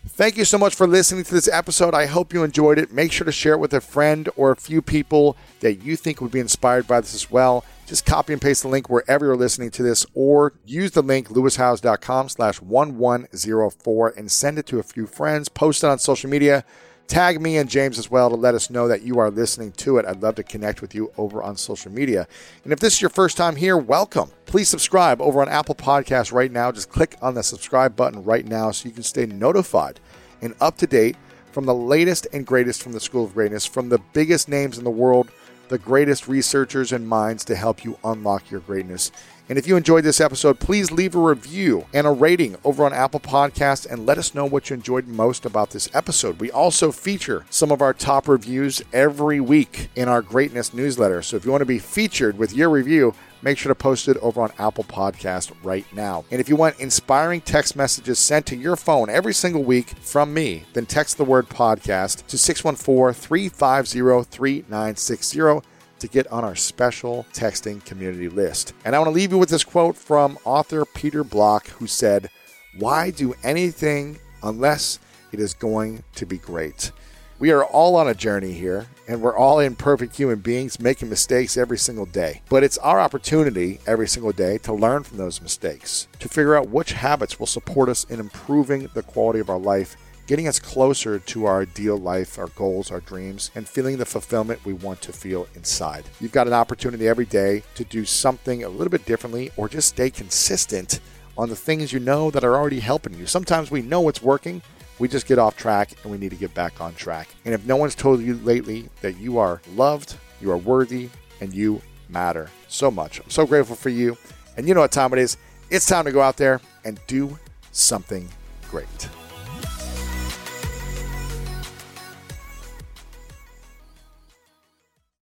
[0.08, 1.96] Thank you so much for listening to this episode.
[1.96, 2.92] I hope you enjoyed it.
[2.92, 6.22] Make sure to share it with a friend or a few people that you think
[6.22, 7.66] would be inspired by this as well.
[7.88, 11.30] Just copy and paste the link wherever you're listening to this, or use the link
[11.30, 15.50] lewishowes.com slash 1104 and send it to a few friends.
[15.50, 16.64] Post it on social media.
[17.08, 19.98] Tag me and James as well to let us know that you are listening to
[19.98, 20.06] it.
[20.06, 22.28] I'd love to connect with you over on social media.
[22.64, 24.32] And if this is your first time here, welcome.
[24.48, 26.72] Please subscribe over on Apple Podcasts right now.
[26.72, 30.00] Just click on the subscribe button right now so you can stay notified
[30.42, 31.16] and up to date
[31.52, 34.84] from the latest and greatest from the School of Greatness, from the biggest names in
[34.84, 35.30] the world,
[35.68, 39.12] the greatest researchers and minds to help you unlock your greatness.
[39.48, 42.94] And if you enjoyed this episode, please leave a review and a rating over on
[42.94, 46.40] Apple Podcasts and let us know what you enjoyed most about this episode.
[46.40, 51.22] We also feature some of our top reviews every week in our greatness newsletter.
[51.22, 53.14] So if you want to be featured with your review,
[53.44, 56.26] make sure to post it over on Apple Podcast right now.
[56.32, 60.34] And if you want inspiring text messages sent to your phone every single week from
[60.34, 65.75] me, then text the word podcast to 614 350 3960.
[66.00, 68.74] To get on our special texting community list.
[68.84, 72.30] And I want to leave you with this quote from author Peter Block, who said,
[72.78, 75.00] Why do anything unless
[75.32, 76.92] it is going to be great?
[77.38, 81.58] We are all on a journey here, and we're all imperfect human beings making mistakes
[81.58, 82.42] every single day.
[82.48, 86.70] But it's our opportunity every single day to learn from those mistakes, to figure out
[86.70, 91.20] which habits will support us in improving the quality of our life, getting us closer
[91.20, 95.14] to our ideal life, our goals, our dreams, and feeling the fulfillment we want to
[95.14, 96.06] feel inside.
[96.20, 99.90] You've got an opportunity every day to do something a little bit differently or just
[99.90, 101.00] stay consistent
[101.38, 103.26] on the things you know that are already helping you.
[103.26, 104.62] Sometimes we know what's working
[105.00, 107.28] we just get off track and we need to get back on track.
[107.44, 111.10] And if no one's told you lately that you are loved, you are worthy,
[111.42, 114.18] and you matter so much, I'm so grateful for you.
[114.58, 115.38] And you know what time it is?
[115.70, 117.38] It's time to go out there and do
[117.72, 118.30] something
[118.70, 119.10] great.